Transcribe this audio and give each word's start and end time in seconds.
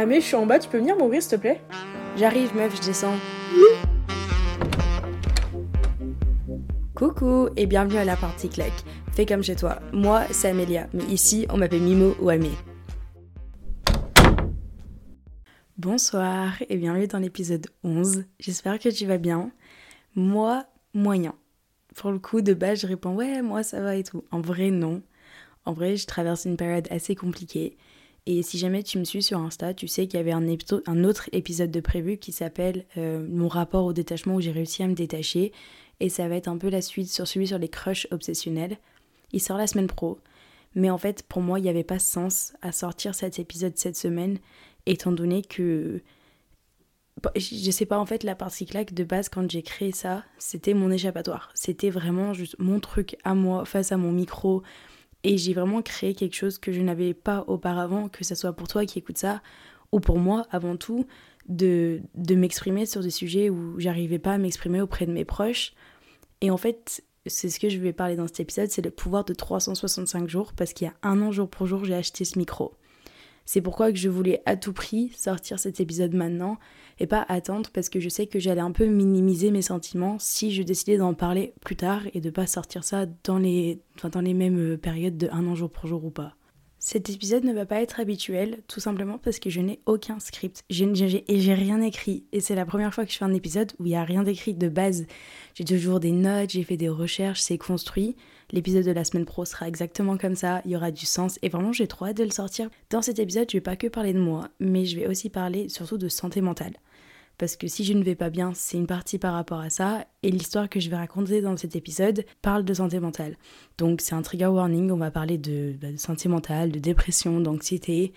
Ah 0.00 0.06
mais 0.06 0.20
je 0.20 0.26
suis 0.26 0.36
en 0.36 0.46
bas, 0.46 0.60
tu 0.60 0.68
peux 0.68 0.78
venir 0.78 0.96
m'ouvrir 0.96 1.20
s'il 1.20 1.32
te 1.32 1.36
plaît? 1.40 1.60
J'arrive 2.16 2.54
meuf, 2.54 2.72
je 2.76 2.86
descends. 2.86 3.16
Coucou 6.94 7.48
et 7.56 7.66
bienvenue 7.66 7.96
à 7.96 8.04
la 8.04 8.14
partie 8.14 8.48
claque. 8.48 8.84
Fais 9.10 9.26
comme 9.26 9.42
chez 9.42 9.56
toi. 9.56 9.80
Moi, 9.92 10.22
c'est 10.30 10.50
Amélia, 10.50 10.86
mais 10.94 11.02
ici, 11.06 11.46
on 11.50 11.56
m'appelle 11.56 11.82
Mimo 11.82 12.14
ou 12.20 12.28
Amé. 12.28 12.52
Bonsoir 15.76 16.52
et 16.68 16.76
bienvenue 16.76 17.08
dans 17.08 17.18
l'épisode 17.18 17.66
11. 17.82 18.22
J'espère 18.38 18.78
que 18.78 18.90
tu 18.90 19.04
vas 19.04 19.18
bien. 19.18 19.50
Moi, 20.14 20.64
moyen. 20.94 21.34
Pour 21.96 22.12
le 22.12 22.20
coup, 22.20 22.40
de 22.40 22.54
base, 22.54 22.82
je 22.82 22.86
réponds 22.86 23.16
ouais, 23.16 23.42
moi 23.42 23.64
ça 23.64 23.80
va 23.80 23.96
et 23.96 24.04
tout. 24.04 24.22
En 24.30 24.40
vrai, 24.40 24.70
non. 24.70 25.02
En 25.64 25.72
vrai, 25.72 25.96
je 25.96 26.06
traverse 26.06 26.44
une 26.44 26.56
période 26.56 26.86
assez 26.92 27.16
compliquée. 27.16 27.76
Et 28.30 28.42
si 28.42 28.58
jamais 28.58 28.82
tu 28.82 28.98
me 28.98 29.04
suis 29.04 29.22
sur 29.22 29.38
Insta, 29.38 29.72
tu 29.72 29.88
sais 29.88 30.06
qu'il 30.06 30.18
y 30.18 30.20
avait 30.20 30.32
un, 30.32 31.04
autre 31.04 31.30
épisode 31.32 31.70
de 31.70 31.80
prévu 31.80 32.18
qui 32.18 32.30
s'appelle 32.30 32.84
euh, 32.98 33.26
Mon 33.26 33.48
rapport 33.48 33.86
au 33.86 33.94
détachement 33.94 34.34
où 34.34 34.40
j'ai 34.42 34.50
réussi 34.50 34.82
à 34.82 34.86
me 34.86 34.92
détacher. 34.92 35.50
Et 36.00 36.10
ça 36.10 36.28
va 36.28 36.36
être 36.36 36.48
un 36.48 36.58
peu 36.58 36.68
la 36.68 36.82
suite 36.82 37.08
sur 37.08 37.26
celui 37.26 37.46
sur 37.46 37.56
les 37.56 37.70
crushs 37.70 38.06
obsessionnels. 38.10 38.76
Il 39.32 39.40
sort 39.40 39.56
la 39.56 39.66
semaine 39.66 39.86
pro. 39.86 40.18
Mais 40.74 40.90
en 40.90 40.98
fait, 40.98 41.22
pour 41.22 41.40
moi, 41.40 41.58
il 41.58 41.62
n'y 41.62 41.70
avait 41.70 41.84
pas 41.84 41.98
sens 41.98 42.52
à 42.60 42.70
sortir 42.70 43.14
cet 43.14 43.38
épisode 43.38 43.78
cette 43.78 43.96
semaine 43.96 44.38
étant 44.84 45.10
donné 45.10 45.40
que 45.40 46.02
je 47.34 47.70
sais 47.70 47.86
pas 47.86 47.98
en 47.98 48.06
fait 48.06 48.24
la 48.24 48.34
partie 48.34 48.66
claque 48.66 48.92
de 48.94 49.02
base 49.02 49.28
quand 49.28 49.50
j'ai 49.50 49.62
créé 49.62 49.90
ça 49.90 50.22
c'était 50.38 50.72
mon 50.72 50.88
échappatoire 50.92 51.50
c'était 51.52 51.90
vraiment 51.90 52.32
juste 52.32 52.54
mon 52.60 52.78
truc 52.78 53.16
à 53.24 53.34
moi 53.34 53.64
face 53.64 53.90
à 53.90 53.96
mon 53.96 54.12
micro 54.12 54.62
et 55.28 55.36
j'ai 55.36 55.52
vraiment 55.52 55.82
créé 55.82 56.14
quelque 56.14 56.34
chose 56.34 56.56
que 56.56 56.72
je 56.72 56.80
n'avais 56.80 57.12
pas 57.12 57.44
auparavant 57.48 58.08
que 58.08 58.24
ce 58.24 58.34
soit 58.34 58.54
pour 58.54 58.66
toi 58.66 58.86
qui 58.86 58.98
écoute 58.98 59.18
ça 59.18 59.42
ou 59.92 60.00
pour 60.00 60.18
moi 60.18 60.46
avant 60.50 60.78
tout 60.78 61.06
de, 61.48 62.00
de 62.14 62.34
m'exprimer 62.34 62.86
sur 62.86 63.02
des 63.02 63.10
sujets 63.10 63.50
où 63.50 63.78
j'arrivais 63.78 64.18
pas 64.18 64.32
à 64.32 64.38
m'exprimer 64.38 64.80
auprès 64.80 65.04
de 65.04 65.12
mes 65.12 65.26
proches. 65.26 65.74
Et 66.40 66.50
en 66.50 66.56
fait 66.56 67.04
c'est 67.26 67.50
ce 67.50 67.60
que 67.60 67.68
je 67.68 67.76
vais 67.78 67.92
parler 67.92 68.16
dans 68.16 68.26
cet 68.26 68.40
épisode 68.40 68.70
c'est 68.70 68.80
le 68.80 68.90
pouvoir 68.90 69.26
de 69.26 69.34
365 69.34 70.30
jours 70.30 70.54
parce 70.54 70.72
qu'il 70.72 70.86
y 70.86 70.90
a 70.90 70.94
un 71.02 71.20
an 71.20 71.30
jour 71.30 71.46
pour 71.46 71.66
jour 71.66 71.84
j'ai 71.84 71.94
acheté 71.94 72.24
ce 72.24 72.38
micro 72.38 72.72
c'est 73.48 73.62
pourquoi 73.62 73.90
que 73.90 73.96
je 73.96 74.10
voulais 74.10 74.42
à 74.44 74.56
tout 74.56 74.74
prix 74.74 75.10
sortir 75.16 75.58
cet 75.58 75.80
épisode 75.80 76.12
maintenant 76.12 76.58
et 76.98 77.06
pas 77.06 77.24
attendre 77.30 77.70
parce 77.72 77.88
que 77.88 77.98
je 77.98 78.10
sais 78.10 78.26
que 78.26 78.38
j'allais 78.38 78.60
un 78.60 78.72
peu 78.72 78.84
minimiser 78.84 79.50
mes 79.50 79.62
sentiments 79.62 80.18
si 80.18 80.52
je 80.52 80.62
décidais 80.62 80.98
d'en 80.98 81.14
parler 81.14 81.54
plus 81.62 81.74
tard 81.74 82.02
et 82.12 82.20
de 82.20 82.28
pas 82.28 82.46
sortir 82.46 82.84
ça 82.84 83.06
dans 83.24 83.38
les, 83.38 83.80
dans 84.12 84.20
les 84.20 84.34
mêmes 84.34 84.76
périodes 84.76 85.16
de 85.16 85.30
un 85.32 85.46
an 85.46 85.54
jour 85.54 85.70
pour 85.70 85.86
jour 85.86 86.04
ou 86.04 86.10
pas. 86.10 86.34
Cet 86.78 87.08
épisode 87.08 87.44
ne 87.44 87.54
va 87.54 87.64
pas 87.64 87.80
être 87.80 88.00
habituel, 88.00 88.58
tout 88.68 88.80
simplement 88.80 89.16
parce 89.16 89.38
que 89.38 89.48
je 89.48 89.62
n'ai 89.62 89.80
aucun 89.86 90.20
script. 90.20 90.62
et 90.68 91.40
j'ai 91.40 91.54
rien 91.54 91.80
écrit. 91.80 92.26
Et 92.32 92.40
c'est 92.40 92.54
la 92.54 92.66
première 92.66 92.92
fois 92.92 93.06
que 93.06 93.12
je 93.12 93.16
fais 93.16 93.24
un 93.24 93.32
épisode 93.32 93.72
où 93.78 93.86
il 93.86 93.88
n'y 93.88 93.96
a 93.96 94.04
rien 94.04 94.24
d'écrit 94.24 94.52
de 94.52 94.68
base. 94.68 95.06
J'ai 95.54 95.64
toujours 95.64 96.00
des 96.00 96.12
notes, 96.12 96.50
j'ai 96.50 96.64
fait 96.64 96.76
des 96.76 96.90
recherches, 96.90 97.40
c'est 97.40 97.56
construit. 97.56 98.14
L'épisode 98.50 98.84
de 98.84 98.92
la 98.92 99.04
semaine 99.04 99.26
pro 99.26 99.44
sera 99.44 99.68
exactement 99.68 100.16
comme 100.16 100.34
ça, 100.34 100.62
il 100.64 100.70
y 100.70 100.76
aura 100.76 100.90
du 100.90 101.06
sens 101.06 101.38
et 101.42 101.48
vraiment 101.48 101.72
j'ai 101.72 101.86
trop 101.86 102.06
hâte 102.06 102.16
de 102.16 102.24
le 102.24 102.30
sortir. 102.30 102.70
Dans 102.90 103.02
cet 103.02 103.18
épisode, 103.18 103.50
je 103.50 103.56
vais 103.56 103.62
pas 103.62 103.76
que 103.76 103.86
parler 103.86 104.12
de 104.12 104.20
moi, 104.20 104.48
mais 104.58 104.86
je 104.86 104.98
vais 104.98 105.06
aussi 105.06 105.28
parler 105.28 105.68
surtout 105.68 105.98
de 105.98 106.08
santé 106.08 106.40
mentale 106.40 106.72
parce 107.38 107.56
que 107.56 107.68
si 107.68 107.84
je 107.84 107.92
ne 107.92 108.02
vais 108.02 108.16
pas 108.16 108.30
bien, 108.30 108.52
c'est 108.52 108.76
une 108.76 108.88
partie 108.88 109.16
par 109.16 109.32
rapport 109.32 109.60
à 109.60 109.70
ça, 109.70 110.04
et 110.24 110.30
l'histoire 110.30 110.68
que 110.68 110.80
je 110.80 110.90
vais 110.90 110.96
raconter 110.96 111.40
dans 111.40 111.56
cet 111.56 111.76
épisode 111.76 112.24
parle 112.42 112.64
de 112.64 112.74
santé 112.74 112.98
mentale. 112.98 113.36
Donc 113.78 114.00
c'est 114.00 114.16
un 114.16 114.22
trigger 114.22 114.48
warning, 114.48 114.90
on 114.90 114.96
va 114.96 115.12
parler 115.12 115.38
de, 115.38 115.74
bah, 115.80 115.96
santé 115.96 116.28
mentale, 116.28 116.72
de 116.72 116.80
dépression, 116.80 117.40
d'anxiété, 117.40 118.12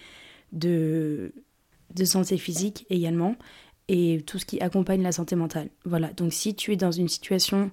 de, 0.52 1.34
de 1.94 2.04
santé 2.04 2.38
physique 2.38 2.88
également, 2.90 3.36
et 3.88 4.23
tout 4.26 4.40
ce 4.40 4.45
qui 4.45 4.60
accompagne 4.60 5.04
la 5.04 5.12
santé 5.12 5.36
mentale. 5.36 5.70
Voilà, 5.86 6.12
donc 6.14 6.34
si 6.34 6.56
tu 6.56 6.73
es 6.73 6.76
dans 6.76 6.92
une 6.92 7.08
situation 7.08 7.70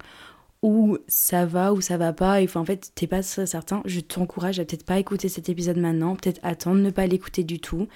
où 0.63 0.99
ça 1.07 1.47
va 1.47 1.73
ou 1.73 1.81
ça 1.81 1.97
va 1.97 2.13
pas, 2.13 2.43
et 2.43 2.49
en 2.55 2.65
fait 2.65 2.91
t'es 2.95 3.07
pas 3.07 3.23
certain, 3.23 3.83
je 3.85 4.01
t'encourage 4.01 4.59
à 4.59 4.65
peut-être 4.65 4.85
pas 4.85 4.99
écouter 4.99 5.29
cet 5.29 5.49
épisode 5.49 5.77
maintenant, 5.77 6.17
peut-être 6.17 6.41
attendre, 6.43 6.81
ne 6.81 6.91
pas 6.91 7.07
l'écouter 7.07 7.45
du 7.45 7.61
tout. 7.61 7.87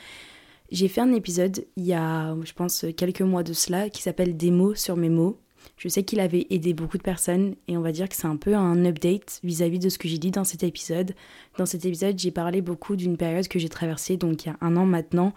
J'ai 0.70 0.88
fait 0.88 1.00
un 1.00 1.12
épisode 1.12 1.66
il 1.76 1.84
y 1.84 1.92
a, 1.92 2.34
je 2.44 2.52
pense, 2.54 2.86
quelques 2.96 3.20
mois 3.20 3.42
de 3.42 3.52
cela 3.52 3.90
qui 3.90 4.02
s'appelle 4.02 4.36
Des 4.36 4.50
mots 4.50 4.74
sur 4.74 4.96
mes 4.96 5.10
mots. 5.10 5.38
Je 5.76 5.88
sais 5.88 6.02
qu'il 6.02 6.20
avait 6.20 6.46
aidé 6.50 6.72
beaucoup 6.72 6.98
de 6.98 7.02
personnes 7.02 7.56
et 7.68 7.76
on 7.76 7.82
va 7.82 7.92
dire 7.92 8.08
que 8.08 8.16
c'est 8.16 8.26
un 8.26 8.36
peu 8.36 8.54
un 8.54 8.84
update 8.84 9.40
vis-à-vis 9.42 9.78
de 9.78 9.88
ce 9.88 9.98
que 9.98 10.08
j'ai 10.08 10.18
dit 10.18 10.30
dans 10.30 10.44
cet 10.44 10.62
épisode. 10.62 11.14
Dans 11.58 11.66
cet 11.66 11.84
épisode, 11.84 12.18
j'ai 12.18 12.30
parlé 12.30 12.62
beaucoup 12.62 12.96
d'une 12.96 13.16
période 13.16 13.48
que 13.48 13.58
j'ai 13.58 13.68
traversée, 13.68 14.16
donc 14.16 14.44
il 14.44 14.48
y 14.48 14.50
a 14.50 14.56
un 14.60 14.76
an 14.76 14.86
maintenant. 14.86 15.34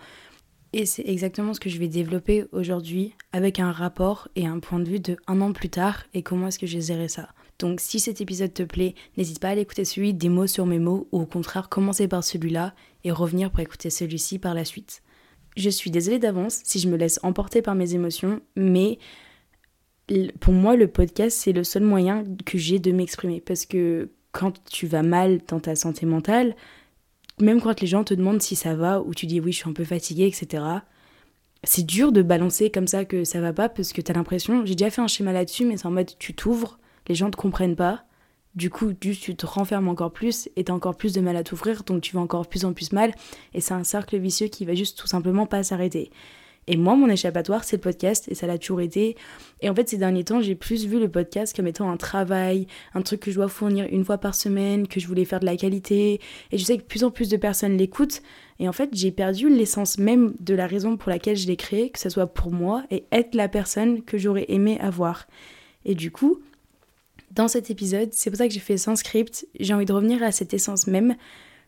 Et 0.78 0.86
c'est 0.86 1.08
exactement 1.08 1.54
ce 1.54 1.62
que 1.62 1.70
je 1.70 1.80
vais 1.80 1.88
développer 1.88 2.44
aujourd'hui 2.52 3.16
avec 3.32 3.62
un 3.62 3.72
rapport 3.72 4.28
et 4.36 4.46
un 4.46 4.60
point 4.60 4.82
de 4.82 4.90
vue 4.90 5.00
de 5.00 5.16
un 5.26 5.40
an 5.40 5.54
plus 5.54 5.70
tard 5.70 6.04
et 6.14 6.22
comment 6.22 6.50
est-ce 6.50 6.60
que 6.60 6.68
j'ai 6.68 6.82
géré 6.82 7.08
ça. 7.08 7.30
Donc 7.60 7.80
si 7.80 7.98
cet 7.98 8.20
épisode 8.20 8.54
te 8.54 8.64
plaît, 8.64 8.94
n'hésite 9.16 9.40
pas 9.40 9.48
à 9.48 9.52
aller 9.52 9.62
écouter 9.62 9.86
celui 9.86 10.14
des 10.14 10.28
mots 10.28 10.48
sur 10.48 10.66
mes 10.66 10.80
mots 10.80 11.08
ou 11.14 11.22
au 11.22 11.26
contraire 11.26 11.70
commencer 11.70 12.10
par 12.10 12.26
celui-là 12.26 12.76
et 13.06 13.12
revenir 13.14 13.52
pour 13.52 13.62
écouter 13.62 13.90
celui-ci 13.90 14.38
par 14.38 14.54
la 14.54 14.66
suite. 14.66 15.02
Je 15.56 15.70
suis 15.70 15.92
désolée 15.92 16.20
d'avance 16.20 16.60
si 16.66 16.80
je 16.80 16.90
me 16.90 16.98
laisse 16.98 17.22
emporter 17.24 17.62
par 17.62 17.76
mes 17.76 17.94
émotions, 17.94 18.42
mais 18.58 19.00
pour 20.42 20.52
moi, 20.52 20.76
le 20.76 20.90
podcast, 20.90 21.38
c'est 21.40 21.54
le 21.54 21.64
seul 21.64 21.84
moyen 21.84 22.26
que 22.46 22.58
j'ai 22.58 22.80
de 22.80 22.92
m'exprimer. 22.92 23.40
Parce 23.40 23.66
que 23.66 24.10
quand 24.34 24.62
tu 24.66 24.88
vas 24.88 25.04
mal 25.04 25.40
dans 25.48 25.62
ta 25.62 25.78
santé 25.78 26.06
mentale, 26.06 26.54
même 27.40 27.62
quand 27.62 27.82
les 27.82 27.88
gens 27.88 28.04
te 28.04 28.14
demandent 28.14 28.42
si 28.42 28.56
ça 28.56 28.76
va, 28.76 29.02
ou 29.02 29.14
tu 29.14 29.26
dis 29.26 29.40
oui, 29.40 29.52
je 29.52 29.58
suis 29.58 29.70
un 29.70 29.74
peu 29.74 29.86
fatiguée, 29.86 30.28
etc., 30.28 30.64
c'est 31.64 31.86
dur 31.86 32.12
de 32.12 32.22
balancer 32.22 32.70
comme 32.70 32.88
ça 32.88 33.06
que 33.06 33.24
ça 33.24 33.42
va 33.42 33.52
pas, 33.52 33.70
parce 33.70 33.92
que 33.92 34.02
tu 34.02 34.12
as 34.12 34.16
l'impression, 34.16 34.66
j'ai 34.66 34.76
déjà 34.76 34.92
fait 34.92 35.02
un 35.02 35.08
schéma 35.08 35.34
là-dessus, 35.34 35.66
mais 35.66 35.78
c'est 35.78 35.88
en 35.88 35.92
mode 35.92 36.12
tu 36.20 36.36
t'ouvres, 36.36 36.78
les 37.08 37.16
gens 37.16 37.32
te 37.32 37.38
comprennent 37.38 37.76
pas, 37.76 38.06
du 38.56 38.70
coup, 38.70 38.94
tu 38.94 39.36
te 39.36 39.46
renfermes 39.46 39.90
encore 39.90 40.14
plus 40.14 40.50
et 40.56 40.64
t'as 40.64 40.74
encore 40.74 40.96
plus 40.96 41.12
de 41.12 41.20
mal 41.20 41.36
à 41.36 41.44
t'ouvrir, 41.44 41.84
donc 41.84 42.02
tu 42.02 42.16
vas 42.16 42.22
encore 42.22 42.48
plus 42.48 42.64
en 42.64 42.72
plus 42.72 42.94
mal. 42.94 43.14
Et 43.54 43.60
c'est 43.60 43.74
un 43.74 43.84
cercle 43.84 44.18
vicieux 44.18 44.48
qui 44.48 44.64
va 44.64 44.74
juste 44.76 44.98
tout 44.98 45.08
simplement 45.08 45.46
pas 45.46 45.62
s'arrêter. 45.62 46.10
Et 46.68 46.78
moi, 46.78 46.96
mon 46.96 47.10
échappatoire, 47.10 47.64
c'est 47.64 47.76
le 47.76 47.82
podcast, 47.82 48.28
et 48.30 48.36
ça 48.36 48.48
l'a 48.48 48.58
toujours 48.58 48.82
été. 48.82 49.16
Et 49.62 49.70
en 49.70 49.76
fait, 49.76 49.88
ces 49.88 49.98
derniers 49.98 50.24
temps, 50.24 50.42
j'ai 50.42 50.56
plus 50.56 50.86
vu 50.86 51.00
le 51.00 51.10
podcast 51.10 51.56
comme 51.56 51.68
étant 51.68 51.90
un 51.90 51.98
travail, 51.98 52.68
un 52.94 53.02
truc 53.02 53.20
que 53.20 53.32
je 53.32 53.36
dois 53.36 53.48
fournir 53.48 53.88
une 53.92 54.04
fois 54.04 54.18
par 54.18 54.34
semaine, 54.36 54.88
que 54.88 55.00
je 55.00 55.08
voulais 55.08 55.26
faire 55.26 55.40
de 55.40 55.46
la 55.46 55.58
qualité. 55.58 56.20
Et 56.52 56.58
je 56.58 56.64
sais 56.64 56.78
que 56.78 56.84
plus 56.84 57.04
en 57.04 57.12
plus 57.12 57.30
de 57.30 57.38
personnes 57.38 57.78
l'écoutent. 57.78 58.22
Et 58.60 58.68
en 58.68 58.74
fait, 58.74 58.90
j'ai 58.94 59.12
perdu 59.12 59.50
l'essence 59.50 59.98
même 59.98 60.34
de 60.40 60.56
la 60.56 60.66
raison 60.66 60.98
pour 60.98 61.10
laquelle 61.10 61.38
je 61.38 61.48
l'ai 61.48 61.58
créé, 61.58 61.90
que 61.92 62.00
ce 62.00 62.10
soit 62.10 62.28
pour 62.28 62.52
moi 62.52 62.84
et 62.90 63.06
être 63.12 63.36
la 63.36 63.48
personne 63.48 64.02
que 64.02 64.18
j'aurais 64.18 64.46
aimé 64.48 64.80
avoir. 64.80 65.28
Et 65.84 65.94
du 65.94 66.10
coup, 66.10 66.40
dans 67.36 67.48
cet 67.48 67.70
épisode. 67.70 68.10
C'est 68.14 68.30
pour 68.30 68.38
ça 68.38 68.48
que 68.48 68.54
j'ai 68.54 68.60
fait 68.60 68.78
sans 68.78 68.96
script. 68.96 69.48
J'ai 69.60 69.74
envie 69.74 69.86
de 69.86 69.94
revenir 69.94 70.24
à 70.24 70.32
cette 70.32 70.54
essence 70.54 70.88
même. 70.88 71.16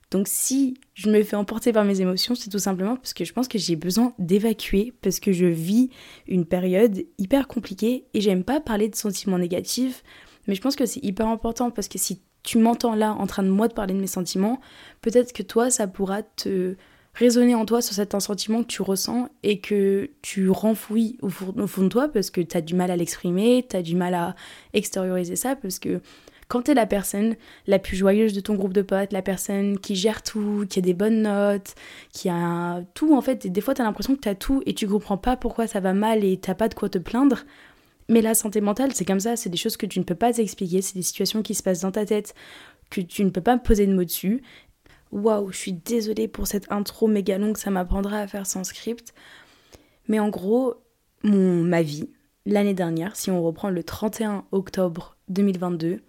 Donc 0.09 0.27
si 0.29 0.79
je 0.93 1.09
me 1.09 1.21
fais 1.23 1.35
emporter 1.35 1.73
par 1.73 1.83
mes 1.83 1.99
émotions, 1.99 2.33
c'est 2.33 2.49
tout 2.49 2.59
simplement 2.59 2.95
parce 2.95 3.13
que 3.13 3.25
je 3.25 3.33
pense 3.33 3.47
que 3.47 3.57
j'ai 3.57 3.75
besoin 3.75 4.13
d'évacuer, 4.19 4.93
parce 5.01 5.19
que 5.19 5.33
je 5.33 5.45
vis 5.45 5.89
une 6.27 6.45
période 6.45 7.03
hyper 7.17 7.47
compliquée 7.47 8.05
et 8.13 8.21
j'aime 8.21 8.43
pas 8.43 8.61
parler 8.61 8.87
de 8.87 8.95
sentiments 8.95 9.37
négatifs, 9.37 10.03
mais 10.47 10.55
je 10.55 10.61
pense 10.61 10.77
que 10.77 10.85
c'est 10.85 11.03
hyper 11.03 11.27
important 11.27 11.71
parce 11.71 11.89
que 11.89 11.97
si 11.97 12.21
tu 12.43 12.57
m'entends 12.57 12.95
là 12.95 13.13
en 13.13 13.27
train 13.27 13.43
de 13.43 13.49
moi 13.49 13.67
de 13.67 13.73
parler 13.73 13.93
de 13.93 13.99
mes 13.99 14.07
sentiments, 14.07 14.61
peut-être 15.01 15.33
que 15.33 15.43
toi 15.43 15.69
ça 15.69 15.87
pourra 15.87 16.23
te 16.23 16.77
résonner 17.13 17.55
en 17.55 17.65
toi 17.65 17.81
sur 17.81 17.95
cet 17.95 18.19
sentiment 18.21 18.61
que 18.61 18.67
tu 18.67 18.81
ressens 18.81 19.29
et 19.43 19.59
que 19.59 20.11
tu 20.21 20.49
renfouis 20.49 21.17
au 21.21 21.29
fond, 21.29 21.51
de 21.51 21.87
toi 21.89 22.07
parce 22.07 22.29
que 22.29 22.39
tu 22.39 22.55
as 22.55 22.61
du 22.61 22.75
mal 22.75 22.91
à 22.91 22.95
l'exprimer, 22.95 23.65
tu 23.69 23.75
as 23.75 23.81
du 23.81 23.95
mal 23.95 24.13
à 24.13 24.35
extérioriser 24.73 25.35
ça 25.35 25.57
parce 25.57 25.79
que 25.79 25.99
quand 26.47 26.63
tu 26.63 26.71
es 26.71 26.73
la 26.73 26.85
personne 26.85 27.35
la 27.65 27.79
plus 27.79 27.97
joyeuse 27.97 28.33
de 28.33 28.39
ton 28.39 28.55
groupe 28.55 28.73
de 28.73 28.81
potes, 28.81 29.11
la 29.11 29.21
personne 29.21 29.79
qui 29.79 29.95
gère 29.95 30.23
tout, 30.23 30.65
qui 30.69 30.79
a 30.79 30.81
des 30.81 30.93
bonnes 30.93 31.23
notes, 31.23 31.75
qui 32.11 32.29
a 32.29 32.81
tout 32.93 33.15
en 33.15 33.21
fait, 33.21 33.47
des 33.47 33.61
fois 33.61 33.73
tu 33.73 33.81
as 33.81 33.85
l'impression 33.85 34.15
que 34.15 34.21
tu 34.21 34.29
as 34.29 34.35
tout 34.35 34.63
et 34.65 34.73
tu 34.73 34.87
comprends 34.87 35.17
pas 35.17 35.37
pourquoi 35.37 35.67
ça 35.67 35.79
va 35.79 35.93
mal 35.93 36.23
et 36.23 36.37
t'as 36.37 36.55
pas 36.55 36.69
de 36.69 36.73
quoi 36.73 36.89
te 36.89 36.97
plaindre. 36.97 37.43
Mais 38.09 38.21
la 38.21 38.33
santé 38.35 38.61
mentale, 38.61 38.93
c'est 38.93 39.03
comme 39.03 39.19
ça, 39.19 39.35
c'est 39.35 39.49
des 39.49 39.57
choses 39.57 39.75
que 39.75 39.85
tu 39.85 39.99
ne 39.99 40.05
peux 40.05 40.15
pas 40.15 40.37
expliquer, 40.37 40.81
c'est 40.81 40.95
des 40.95 41.01
situations 41.01 41.41
qui 41.41 41.53
se 41.55 41.63
passent 41.63 41.81
dans 41.81 41.91
ta 41.91 42.05
tête 42.05 42.33
que 42.89 43.01
tu 43.01 43.25
ne 43.25 43.29
peux 43.29 43.41
pas 43.41 43.57
poser 43.57 43.85
de 43.85 43.93
mots 43.93 44.05
dessus 44.05 44.41
Waouh, 45.11 45.51
je 45.51 45.57
suis 45.57 45.73
désolée 45.73 46.27
pour 46.27 46.47
cette 46.47 46.69
intro 46.71 47.07
méga 47.07 47.37
longue, 47.37 47.57
ça 47.57 47.71
m'apprendra 47.71 48.19
à 48.19 48.27
faire 48.27 48.45
sans 48.45 48.63
script. 48.63 49.13
Mais 50.07 50.19
en 50.19 50.29
gros, 50.29 50.75
mon, 51.23 51.63
ma 51.63 51.81
vie, 51.81 52.09
l'année 52.45 52.73
dernière, 52.73 53.15
si 53.15 53.31
on 53.31 53.41
reprend 53.41 53.69
le 53.69 53.83
31 53.83 54.45
octobre 54.51 55.17
2022, 55.29 56.01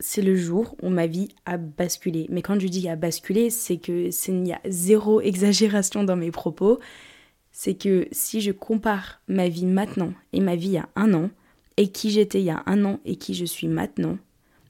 c'est 0.00 0.22
le 0.22 0.36
jour 0.36 0.76
où 0.82 0.88
ma 0.88 1.06
vie 1.06 1.28
a 1.44 1.56
basculé. 1.56 2.26
Mais 2.30 2.42
quand 2.42 2.58
je 2.60 2.68
dis 2.68 2.88
a 2.88 2.96
basculé, 2.96 3.50
c'est 3.50 3.78
que 3.78 4.10
il 4.28 4.42
n'y 4.42 4.52
a 4.52 4.60
zéro 4.68 5.20
exagération 5.20 6.04
dans 6.04 6.16
mes 6.16 6.30
propos. 6.30 6.78
C'est 7.50 7.74
que 7.74 8.06
si 8.12 8.40
je 8.40 8.52
compare 8.52 9.20
ma 9.26 9.48
vie 9.48 9.66
maintenant 9.66 10.12
et 10.32 10.40
ma 10.40 10.54
vie 10.54 10.68
il 10.68 10.72
y 10.72 10.78
a 10.78 10.88
un 10.94 11.14
an, 11.14 11.30
et 11.76 11.88
qui 11.88 12.10
j'étais 12.10 12.40
il 12.40 12.46
y 12.46 12.50
a 12.50 12.62
un 12.66 12.84
an 12.84 13.00
et 13.04 13.16
qui 13.16 13.34
je 13.34 13.44
suis 13.44 13.68
maintenant, 13.68 14.18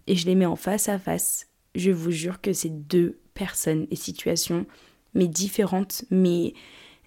et 0.07 0.17
je 0.17 0.27
les 0.27 0.35
mets 0.35 0.47
en 0.47 0.57
face 0.57 0.89
à 0.89 0.99
face, 0.99 1.49
je 1.75 1.91
vous 1.91 2.11
jure 2.11 2.41
que 2.41 2.53
c'est 2.53 2.87
deux 2.87 3.19
personnes 3.35 3.87
et 3.91 3.97
situations, 3.97 4.67
mais 5.15 5.29
différentes, 5.29 6.05
mais 6.11 6.55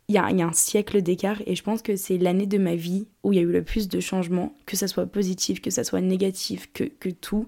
il 0.07 0.15
y, 0.15 0.17
a, 0.17 0.25
un 0.25 0.53
siècle 0.53 1.01
d'écart 1.01 1.41
et 1.45 1.55
je 1.55 1.63
pense 1.63 1.81
que 1.81 1.95
c'est 1.95 2.17
l'année 2.17 2.45
de 2.45 2.57
ma 2.57 2.75
vie 2.75 3.07
où 3.23 3.31
il 3.31 3.37
y 3.37 3.39
a 3.39 3.43
eu 3.43 3.51
le 3.51 3.63
plus 3.63 3.87
de 3.87 3.99
changements, 4.01 4.53
que 4.65 4.75
ça 4.75 4.87
soit 4.87 5.05
positif, 5.05 5.61
que 5.61 5.69
ça 5.69 5.85
soit 5.85 6.01
négatif, 6.01 6.69
que, 6.73 6.83
que 6.83 7.09
tout. 7.09 7.47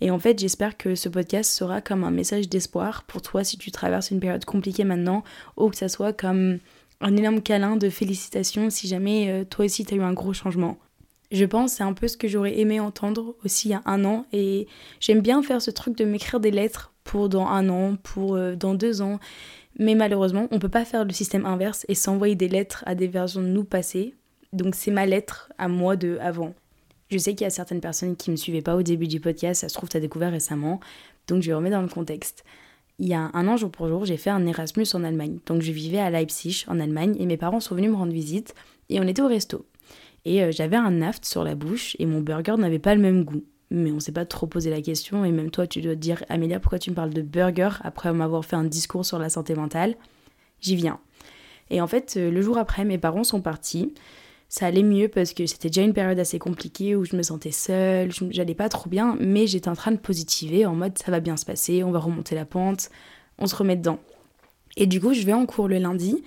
Et 0.00 0.10
en 0.10 0.18
fait, 0.18 0.38
j'espère 0.38 0.76
que 0.76 0.94
ce 0.94 1.08
podcast 1.08 1.50
sera 1.50 1.80
comme 1.80 2.04
un 2.04 2.10
message 2.10 2.48
d'espoir 2.48 3.04
pour 3.04 3.22
toi 3.22 3.42
si 3.42 3.58
tu 3.58 3.70
traverses 3.72 4.10
une 4.10 4.20
période 4.20 4.44
compliquée 4.44 4.84
maintenant, 4.84 5.24
ou 5.56 5.68
que 5.70 5.76
ça 5.76 5.88
soit 5.88 6.12
comme 6.12 6.58
un 7.00 7.16
énorme 7.16 7.40
câlin 7.40 7.76
de 7.76 7.90
félicitations 7.90 8.70
si 8.70 8.88
jamais 8.88 9.30
euh, 9.30 9.44
toi 9.44 9.64
aussi 9.64 9.84
tu 9.84 9.94
as 9.94 9.96
eu 9.96 10.02
un 10.02 10.12
gros 10.12 10.32
changement. 10.32 10.78
Je 11.30 11.44
pense 11.44 11.74
c'est 11.74 11.82
un 11.82 11.92
peu 11.92 12.08
ce 12.08 12.16
que 12.16 12.26
j'aurais 12.26 12.58
aimé 12.58 12.80
entendre 12.80 13.36
aussi 13.44 13.68
il 13.68 13.72
y 13.72 13.74
a 13.74 13.82
un 13.84 14.04
an 14.04 14.24
et 14.32 14.66
j'aime 14.98 15.20
bien 15.20 15.42
faire 15.42 15.60
ce 15.60 15.70
truc 15.70 15.96
de 15.96 16.04
m'écrire 16.04 16.40
des 16.40 16.50
lettres 16.50 16.92
pour 17.04 17.28
dans 17.28 17.46
un 17.46 17.68
an, 17.68 17.96
pour 18.02 18.34
euh, 18.34 18.54
dans 18.54 18.74
deux 18.74 19.02
ans. 19.02 19.18
Mais 19.78 19.94
malheureusement, 19.94 20.48
on 20.50 20.58
peut 20.58 20.68
pas 20.68 20.84
faire 20.84 21.04
le 21.04 21.12
système 21.12 21.46
inverse 21.46 21.84
et 21.88 21.94
s'envoyer 21.94 22.34
des 22.34 22.48
lettres 22.48 22.82
à 22.86 22.94
des 22.94 23.06
versions 23.06 23.42
de 23.42 23.46
nous 23.46 23.64
passées. 23.64 24.14
Donc 24.52 24.74
c'est 24.74 24.90
ma 24.90 25.06
lettre 25.06 25.52
à 25.58 25.68
moi 25.68 25.94
de 25.96 26.18
avant. 26.20 26.54
Je 27.10 27.16
sais 27.18 27.34
qu'il 27.34 27.44
y 27.44 27.46
a 27.46 27.50
certaines 27.50 27.80
personnes 27.80 28.16
qui 28.16 28.30
ne 28.30 28.32
me 28.32 28.36
suivaient 28.36 28.62
pas 28.62 28.76
au 28.76 28.82
début 28.82 29.08
du 29.08 29.18
podcast, 29.18 29.62
ça 29.62 29.68
se 29.68 29.74
trouve, 29.74 29.88
tu 29.88 29.96
as 29.96 30.00
découvert 30.00 30.30
récemment, 30.30 30.78
donc 31.26 31.42
je 31.42 31.52
remets 31.52 31.70
dans 31.70 31.80
le 31.80 31.88
contexte. 31.88 32.44
Il 32.98 33.08
y 33.08 33.14
a 33.14 33.30
un 33.32 33.48
an, 33.48 33.56
jour 33.56 33.70
pour 33.70 33.88
jour, 33.88 34.04
j'ai 34.04 34.16
fait 34.16 34.30
un 34.30 34.44
Erasmus 34.46 34.86
en 34.92 35.04
Allemagne. 35.04 35.38
Donc 35.46 35.62
je 35.62 35.72
vivais 35.72 36.00
à 36.00 36.10
Leipzig, 36.10 36.64
en 36.68 36.80
Allemagne, 36.80 37.16
et 37.18 37.26
mes 37.26 37.36
parents 37.36 37.60
sont 37.60 37.74
venus 37.74 37.90
me 37.90 37.96
rendre 37.96 38.12
visite, 38.12 38.54
et 38.90 39.00
on 39.00 39.04
était 39.04 39.22
au 39.22 39.28
resto. 39.28 39.64
Et 40.24 40.42
euh, 40.42 40.52
j'avais 40.52 40.76
un 40.76 40.90
naft 40.90 41.24
sur 41.24 41.44
la 41.44 41.54
bouche, 41.54 41.96
et 41.98 42.04
mon 42.04 42.20
burger 42.20 42.56
n'avait 42.58 42.78
pas 42.78 42.94
le 42.94 43.00
même 43.00 43.24
goût. 43.24 43.44
Mais 43.70 43.90
on 43.90 44.00
s'est 44.00 44.12
pas 44.12 44.26
trop 44.26 44.46
posé 44.46 44.68
la 44.68 44.82
question, 44.82 45.24
et 45.24 45.30
même 45.30 45.50
toi, 45.50 45.66
tu 45.66 45.80
dois 45.80 45.94
te 45.94 46.00
dire, 46.00 46.24
Amélia, 46.28 46.60
pourquoi 46.60 46.78
tu 46.78 46.90
me 46.90 46.94
parles 46.94 47.14
de 47.14 47.22
burger 47.22 47.70
après 47.82 48.12
m'avoir 48.12 48.44
fait 48.44 48.56
un 48.56 48.64
discours 48.64 49.06
sur 49.06 49.18
la 49.18 49.30
santé 49.30 49.54
mentale? 49.54 49.94
J'y 50.60 50.76
viens. 50.76 50.98
Et 51.70 51.80
en 51.80 51.86
fait, 51.86 52.14
euh, 52.16 52.30
le 52.30 52.42
jour 52.42 52.58
après, 52.58 52.84
mes 52.84 52.98
parents 52.98 53.24
sont 53.24 53.40
partis 53.40 53.94
ça 54.48 54.66
allait 54.66 54.82
mieux 54.82 55.08
parce 55.08 55.34
que 55.34 55.46
c'était 55.46 55.68
déjà 55.68 55.82
une 55.82 55.92
période 55.92 56.18
assez 56.18 56.38
compliquée 56.38 56.96
où 56.96 57.04
je 57.04 57.16
me 57.16 57.22
sentais 57.22 57.50
seule, 57.50 58.10
j'allais 58.30 58.54
pas 58.54 58.68
trop 58.68 58.88
bien, 58.88 59.16
mais 59.20 59.46
j'étais 59.46 59.68
en 59.68 59.76
train 59.76 59.92
de 59.92 59.98
positiver 59.98 60.64
en 60.66 60.74
mode 60.74 60.96
ça 60.98 61.10
va 61.10 61.20
bien 61.20 61.36
se 61.36 61.44
passer, 61.44 61.84
on 61.84 61.90
va 61.90 61.98
remonter 61.98 62.34
la 62.34 62.44
pente, 62.44 62.88
on 63.38 63.46
se 63.46 63.54
remet 63.54 63.76
dedans. 63.76 63.98
Et 64.76 64.86
du 64.86 65.00
coup, 65.00 65.12
je 65.12 65.22
vais 65.22 65.32
en 65.32 65.44
cours 65.44 65.68
le 65.68 65.78
lundi 65.78 66.22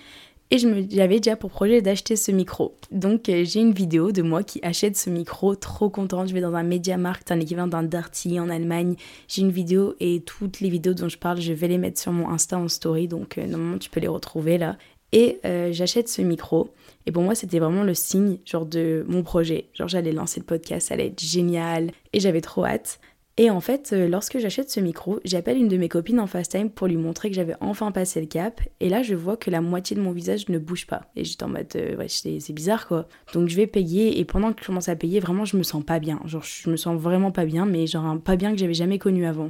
et 0.53 0.57
j'avais 0.57 1.21
déjà 1.21 1.38
pour 1.38 1.50
projet 1.50 1.81
d'acheter 1.81 2.18
ce 2.18 2.29
micro. 2.29 2.75
Donc 2.91 3.29
euh, 3.29 3.45
j'ai 3.45 3.62
une 3.62 3.71
vidéo 3.71 4.12
de 4.12 4.21
moi 4.21 4.44
qui 4.44 4.59
achète 4.63 4.97
ce 4.97 5.09
micro, 5.09 5.56
trop 5.56 5.89
contente. 5.89 6.27
Je 6.27 6.33
vais 6.33 6.41
dans 6.41 6.53
un 6.53 6.63
MediaMarkt, 6.63 7.31
un 7.31 7.39
équivalent 7.39 7.67
d'un 7.67 7.83
Darty 7.83 8.38
en 8.38 8.50
Allemagne. 8.50 8.97
J'ai 9.29 9.44
une 9.44 9.51
vidéo 9.51 9.95
et 10.01 10.19
toutes 10.19 10.59
les 10.59 10.69
vidéos 10.69 10.94
dont 10.94 11.07
je 11.07 11.17
parle, 11.17 11.39
je 11.39 11.53
vais 11.53 11.69
les 11.69 11.77
mettre 11.77 12.01
sur 12.01 12.12
mon 12.12 12.29
Insta 12.29 12.57
en 12.57 12.67
story. 12.67 13.07
Donc 13.07 13.38
euh, 13.38 13.47
normalement 13.47 13.77
tu 13.77 13.89
peux 13.89 14.01
les 14.01 14.09
retrouver 14.09 14.57
là. 14.57 14.77
Et 15.12 15.40
euh, 15.46 15.72
j'achète 15.72 16.08
ce 16.08 16.22
micro. 16.22 16.74
Et 17.06 17.12
pour 17.12 17.24
moi, 17.24 17.36
c'était 17.36 17.60
vraiment 17.60 17.84
le 17.84 17.94
signe, 17.94 18.38
genre, 18.46 18.66
de 18.66 19.06
mon 19.08 19.24
projet. 19.24 19.66
Genre, 19.74 19.88
j'allais 19.88 20.12
lancer 20.12 20.40
le 20.40 20.46
podcast, 20.46 20.88
ça 20.88 20.94
allait 20.94 21.08
être 21.08 21.22
génial. 21.22 21.92
Et 22.13 22.19
j'avais 22.19 22.42
trop 22.42 22.66
hâte. 22.66 23.00
Et 23.38 23.50
en 23.50 23.62
fait, 23.62 23.92
euh, 23.94 24.08
lorsque 24.08 24.40
j'achète 24.40 24.69
ce 24.69 24.80
micro, 24.80 25.19
j'appelle 25.24 25.58
une 25.58 25.69
de 25.69 25.78
mes 25.78 25.88
copines 25.88 26.19
en 26.19 26.28
FaceTime 26.28 26.69
pour 26.69 26.88
lui 26.88 26.98
montrer 26.98 27.30
que 27.30 27.36
j'avais 27.36 27.56
enfin 27.62 27.92
passé 27.92 28.19
le 28.19 28.28
cap. 28.28 28.62
Et 28.81 28.90
là, 28.90 29.04
je 29.04 29.16
vois 29.16 29.38
que 29.38 29.50
la 29.50 29.62
moitié 29.62 29.96
de 29.96 30.02
mon 30.02 30.12
visage 30.12 30.50
ne 30.50 30.60
bouge 30.60 30.86
pas. 30.86 31.10
Et 31.16 31.24
j'étais 31.24 31.44
en 31.44 31.48
mode, 31.50 31.68
euh, 31.75 31.96
ouais, 31.96 32.08
c'est 32.08 32.54
bizarre 32.54 32.88
quoi. 32.88 33.08
Donc 33.34 33.48
je 33.48 33.56
vais 33.56 33.68
payer. 33.68 34.19
Et 34.19 34.25
pendant 34.25 34.52
que 34.52 34.62
je 34.62 34.68
commence 34.68 34.90
à 34.90 34.96
payer, 34.96 35.19
vraiment, 35.19 35.46
je 35.46 35.56
me 35.56 35.63
sens 35.63 35.84
pas 35.84 36.00
bien. 36.00 36.19
Genre, 36.25 36.44
je 36.44 36.69
me 36.69 36.75
sens 36.75 37.00
vraiment 37.00 37.31
pas 37.31 37.46
bien, 37.46 37.66
mais 37.66 37.88
genre, 37.88 38.06
un 38.06 38.18
pas 38.18 38.36
bien 38.36 38.52
que 38.52 38.58
j'avais 38.58 38.74
jamais 38.74 39.00
connu 39.00 39.25
avant. 39.25 39.50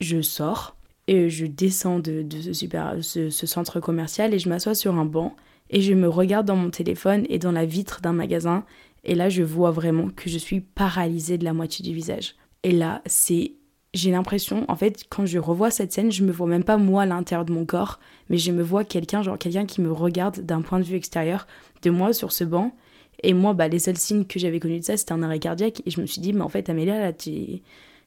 Je 0.00 0.22
sors. 0.22 0.75
Et 1.08 1.30
je 1.30 1.46
descends 1.46 2.00
de, 2.00 2.26
ce, 2.42 2.52
super, 2.52 2.96
ce 3.00 3.30
centre 3.30 3.80
commercial 3.80 4.34
et 4.34 4.38
je 4.38 4.48
m'assois 4.48 4.74
sur 4.74 4.94
un 4.94 5.04
banc 5.04 5.36
et 5.70 5.80
je 5.80 5.94
me 5.94 6.08
regarde 6.08 6.46
dans 6.46 6.56
mon 6.56 6.70
téléphone 6.70 7.26
et 7.28 7.38
dans 7.38 7.52
la 7.52 7.64
vitre 7.64 8.00
d'un 8.00 8.12
magasin. 8.12 8.64
Et 9.04 9.14
là 9.14 9.28
je 9.28 9.42
vois 9.42 9.70
vraiment 9.70 10.08
que 10.10 10.28
je 10.28 10.38
suis 10.38 10.60
paralysée 10.60 11.38
de 11.38 11.44
la 11.44 11.52
moitié 11.52 11.84
du 11.84 11.94
visage. 11.94 12.34
Et 12.62 12.72
là, 12.72 13.02
c'est 13.06 13.52
j'ai 13.94 14.10
l'impression 14.10 14.64
en 14.68 14.76
fait 14.76 15.04
quand 15.08 15.24
je 15.24 15.38
revois 15.38 15.70
cette 15.70 15.92
scène, 15.92 16.10
je 16.10 16.24
me 16.24 16.32
vois 16.32 16.48
même 16.48 16.64
pas 16.64 16.76
moi 16.76 17.02
à 17.02 17.06
l'intérieur 17.06 17.44
de 17.44 17.52
mon 17.52 17.64
corps, 17.64 18.00
mais 18.28 18.36
je 18.36 18.50
me 18.50 18.62
vois 18.62 18.84
quelqu'un 18.84 19.22
genre 19.22 19.38
quelqu'un 19.38 19.64
qui 19.64 19.80
me 19.80 19.92
regarde 19.92 20.40
d'un 20.40 20.60
point 20.62 20.80
de 20.80 20.84
vue 20.84 20.96
extérieur 20.96 21.46
de 21.82 21.90
moi 21.90 22.12
sur 22.12 22.32
ce 22.32 22.44
banc. 22.44 22.74
Et 23.22 23.32
moi 23.32 23.54
bah 23.54 23.68
les 23.68 23.78
seuls 23.78 23.96
signes 23.96 24.24
que 24.24 24.38
j'avais 24.38 24.60
connus 24.60 24.80
de 24.80 24.84
ça, 24.84 24.96
c'était 24.96 25.12
un 25.12 25.22
arrêt 25.22 25.38
cardiaque. 25.38 25.82
Et 25.86 25.90
je 25.90 26.00
me 26.00 26.06
suis 26.06 26.20
dit 26.20 26.32
mais 26.32 26.42
en 26.42 26.48
fait 26.48 26.68
Amélia 26.68 26.98
là 26.98 27.12
tu 27.12 27.60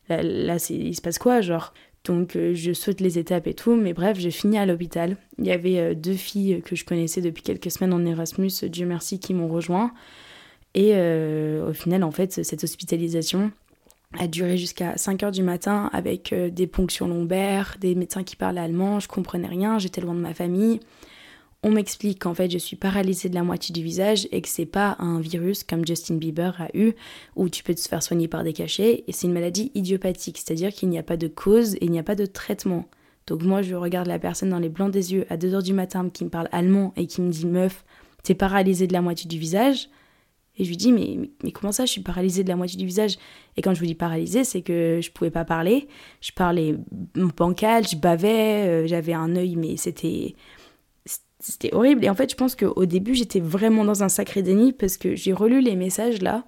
là, 0.10 0.22
là 0.22 0.58
il 0.70 0.96
se 0.96 1.02
passe 1.02 1.18
quoi 1.20 1.42
genre? 1.42 1.74
Donc 2.06 2.36
euh, 2.36 2.54
je 2.54 2.74
saute 2.74 3.02
les 3.02 3.20
étapes 3.20 3.48
et 3.48 3.54
tout, 3.54 3.76
mais 3.76 3.94
bref, 3.94 4.18
j'ai 4.20 4.32
fini 4.32 4.58
à 4.58 4.66
l'hôpital. 4.66 5.18
Il 5.38 5.46
y 5.46 5.52
avait 5.52 5.80
euh, 5.80 5.94
deux 5.94 6.14
filles 6.14 6.62
que 6.64 6.76
je 6.76 6.86
connaissais 6.86 7.22
depuis 7.22 7.44
quelques 7.44 7.72
semaines 7.72 7.94
en 7.94 8.06
Erasmus, 8.06 8.52
Dieu 8.64 8.86
merci, 8.86 9.20
qui 9.20 9.34
m'ont 9.34 9.48
rejoint. 9.48 9.92
Et 10.76 10.92
euh, 10.94 11.70
au 11.70 11.74
final, 11.74 12.04
en 12.04 12.12
fait, 12.12 12.44
cette 12.44 12.64
hospitalisation 12.64 13.52
a 14.18 14.28
duré 14.28 14.58
jusqu'à 14.58 14.98
5 14.98 15.24
heures 15.24 15.32
du 15.32 15.44
matin 15.44 15.90
avec 15.94 16.34
des 16.34 16.68
ponctions 16.68 17.08
lombaires, 17.08 17.76
des 17.80 17.94
médecins 17.94 18.24
qui 18.24 18.36
parlaient 18.36 18.62
allemand, 18.62 19.00
je 19.00 19.08
comprenais 19.08 19.48
rien, 19.48 19.78
j'étais 19.78 20.02
loin 20.02 20.16
de 20.16 20.20
ma 20.20 20.34
famille 20.34 20.80
on 21.62 21.72
m'explique 21.72 22.20
qu'en 22.20 22.34
fait 22.34 22.50
je 22.50 22.58
suis 22.58 22.78
paralysée 22.78 23.30
de 23.30 23.36
la 23.36 23.44
moitié 23.44 23.74
du 23.74 23.84
visage 23.84 24.28
et 24.32 24.42
que 24.42 24.48
c'est 24.48 24.66
pas 24.66 24.96
un 25.00 25.20
virus 25.20 25.64
comme 25.64 25.86
Justin 25.86 26.16
Bieber 26.16 26.60
a 26.62 26.70
eu 26.74 26.94
où 27.36 27.50
tu 27.50 27.64
peux 27.64 27.76
te 27.76 27.82
faire 27.82 28.02
soigner 28.02 28.28
par 28.28 28.44
des 28.44 28.54
cachets 28.54 29.04
et 29.08 29.12
c'est 29.12 29.28
une 29.28 29.34
maladie 29.34 29.72
idiopathique, 29.76 30.38
c'est-à-dire 30.38 30.72
qu'il 30.72 30.90
n'y 30.90 30.98
a 30.98 31.04
pas 31.04 31.18
de 31.18 31.28
cause 31.28 31.76
et 31.76 31.86
il 31.86 31.92
n'y 31.92 32.00
a 32.00 32.04
pas 32.04 32.16
de 32.16 32.26
traitement. 32.26 32.86
Donc 33.28 33.44
moi 33.44 33.62
je 33.62 33.76
regarde 33.76 34.08
la 34.08 34.20
personne 34.20 34.50
dans 34.50 34.60
les 34.60 34.70
blancs 34.70 34.92
des 34.92 35.14
yeux 35.14 35.26
à 35.30 35.38
2h 35.38 35.64
du 35.64 35.74
matin 35.74 36.10
qui 36.10 36.24
me 36.24 36.30
parle 36.30 36.48
allemand 36.52 36.94
et 36.96 37.08
qui 37.08 37.22
me 37.22 37.30
dit 37.30 37.46
meuf, 37.46 37.84
t'es 38.24 38.36
paralysée 38.36 38.88
de 38.88 38.94
la 38.94 39.02
moitié 39.02 39.28
du 39.28 39.38
visage. 39.38 39.90
Et 40.58 40.66
je 40.66 40.70
lui 40.70 40.78
dis 40.78 40.92
mais, 40.92 41.18
mais, 41.44 41.52
comment 41.52 41.72
ça 41.72 41.86
je 41.86 41.92
suis 41.92 42.02
paralysée 42.02 42.44
de 42.44 42.50
la 42.50 42.58
moitié 42.58 42.78
du 42.78 42.86
visage? 42.86 43.18
Et 43.56 43.62
quand 43.62 43.74
je 43.74 43.80
vous 43.80 43.86
dis 43.86 43.96
paralysée, 43.96 44.44
c'est 44.44 44.62
que 44.62 45.00
je 45.02 45.10
pouvais 45.10 45.32
pas 45.32 45.46
parler, 45.46 45.88
je 46.20 46.34
parlais 46.34 46.76
bancal, 47.16 47.88
je 47.88 47.96
bavais, 47.96 48.68
euh, 48.68 48.88
j'avais 48.88 49.14
un 49.14 49.38
œil 49.38 49.56
mais 49.56 49.78
c'était 49.78 50.36
c'était 51.52 51.74
horrible. 51.74 52.06
Et 52.06 52.10
en 52.10 52.16
fait, 52.16 52.32
je 52.32 52.36
pense 52.36 52.56
qu'au 52.56 52.86
début, 52.86 53.16
j'étais 53.16 53.40
vraiment 53.40 53.84
dans 53.84 54.04
un 54.04 54.10
sacré 54.10 54.42
déni 54.42 54.74
parce 54.74 54.98
que 54.98 55.16
j'ai 55.16 55.34
relu 55.34 55.62
les 55.62 55.76
messages 55.76 56.22
là 56.22 56.46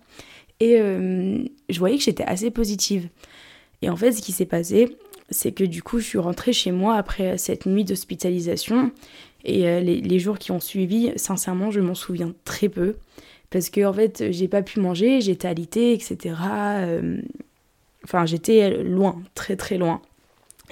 et 0.62 0.80
euh, 0.80 1.44
je 1.70 1.80
voyais 1.80 1.98
que 1.98 2.04
j'étais 2.04 2.24
assez 2.24 2.52
positive. 2.52 3.10
Et 3.82 3.90
en 3.90 3.96
fait, 3.96 4.12
ce 4.12 4.22
qui 4.22 4.32
s'est 4.32 4.46
passé, 4.46 4.96
c'est 5.32 5.52
que 5.52 5.64
du 5.64 5.82
coup, 5.82 6.00
je 6.00 6.06
suis 6.06 6.20
rentrée 6.20 6.54
chez 6.54 6.72
moi 6.72 6.96
après 6.96 7.38
cette 7.40 7.66
nuit 7.66 7.84
d'hospitalisation. 7.84 8.92
Et 9.44 9.68
euh, 9.68 9.80
les, 9.80 10.20
jours 10.20 10.38
qui 10.38 10.52
ont 10.52 10.60
suivi, 10.60 11.12
sincèrement, 11.16 11.72
je 11.72 11.80
m'en 11.80 11.96
souviens 11.96 12.32
très 12.46 12.70
peu. 12.70 12.98
Parce 13.50 13.72
que, 13.72 13.84
en 13.84 13.92
fait, 13.92 14.26
j'ai 14.30 14.48
pas 14.48 14.62
pu 14.62 14.80
manger, 14.80 15.20
j'étais 15.20 15.48
alitée, 15.48 15.94
etc. 15.94 16.36
Euh, 16.46 17.18
enfin, 18.04 18.28
j'étais 18.28 18.84
loin, 18.84 19.20
très 19.34 19.56
très 19.56 19.80
loin. 19.80 20.00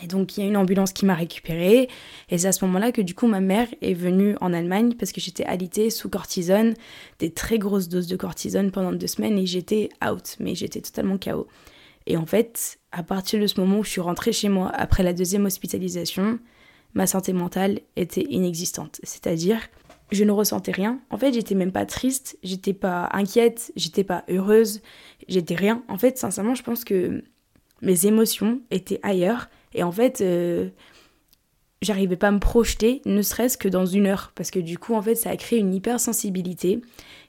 Et 0.02 0.08
donc 0.08 0.38
il 0.38 0.42
y 0.42 0.44
a 0.44 0.48
une 0.48 0.58
ambulance 0.58 0.94
qui 0.94 1.06
m'a 1.06 1.16
récupérée. 1.16 1.90
Et 2.30 2.38
c'est 2.38 2.48
à 2.48 2.52
ce 2.52 2.64
moment-là 2.66 2.92
que 2.92 3.02
du 3.02 3.14
coup 3.14 3.28
ma 3.28 3.42
mère 3.42 3.68
est 3.82 3.94
venue 3.94 4.36
en 4.42 4.54
Allemagne 4.54 4.94
parce 4.94 5.12
que 5.12 5.22
j'étais 5.22 5.46
alitée 5.46 5.90
sous 5.90 6.10
cortisone, 6.10 6.74
des 7.20 7.32
très 7.32 7.60
grosses 7.60 7.90
doses 7.90 8.08
de 8.08 8.16
cortisone 8.16 8.72
pendant 8.72 8.92
deux 8.92 9.08
semaines 9.08 9.38
et 9.38 9.46
j'étais 9.46 9.90
out, 10.08 10.36
mais 10.40 10.56
j'étais 10.56 10.82
totalement 10.82 11.18
KO. 11.18 11.48
Et 12.08 12.18
en 12.18 12.26
fait, 12.26 12.80
à 12.92 13.04
partir 13.04 13.40
de 13.40 13.48
ce 13.48 13.60
moment 13.60 13.80
où 13.80 13.84
je 13.84 13.90
suis 13.90 14.02
rentrée 14.02 14.34
chez 14.34 14.50
moi 14.50 14.70
après 14.74 15.04
la 15.04 15.14
deuxième 15.14 15.46
hospitalisation, 15.46 16.40
ma 16.94 17.06
santé 17.06 17.34
mentale 17.34 17.82
était 17.96 18.26
inexistante. 18.30 19.00
C'est-à-dire, 19.04 19.60
je 20.12 20.24
ne 20.24 20.32
ressentais 20.32 20.72
rien. 20.72 21.00
En 21.12 21.18
fait, 21.18 21.34
j'étais 21.34 21.56
même 21.56 21.72
pas 21.72 21.86
triste, 21.86 22.38
j'étais 22.42 22.74
pas 22.74 23.10
inquiète, 23.12 23.72
j'étais 23.76 24.04
pas 24.04 24.24
heureuse, 24.28 24.82
j'étais 25.28 25.56
rien. 25.56 25.84
En 25.88 25.98
fait, 25.98 26.18
sincèrement, 26.18 26.56
je 26.56 26.64
pense 26.64 26.84
que 26.84 27.24
mes 27.82 28.06
émotions 28.06 28.62
étaient 28.72 29.00
ailleurs 29.04 29.50
et 29.74 29.84
en 29.84 29.92
fait, 29.92 30.22
euh, 30.22 30.70
j'arrivais 31.82 32.18
pas 32.18 32.28
à 32.28 32.32
me 32.32 32.40
projeter, 32.40 33.02
ne 33.06 33.22
serait-ce 33.22 33.58
que 33.58 33.68
dans 33.68 33.86
une 33.86 34.08
heure, 34.08 34.32
parce 34.36 34.52
que 34.52 34.60
du 34.60 34.78
coup, 34.78 34.96
en 34.96 35.02
fait, 35.02 35.16
ça 35.16 35.30
a 35.30 35.38
créé 35.38 35.60
une 35.60 35.74
hypersensibilité. 35.74 36.82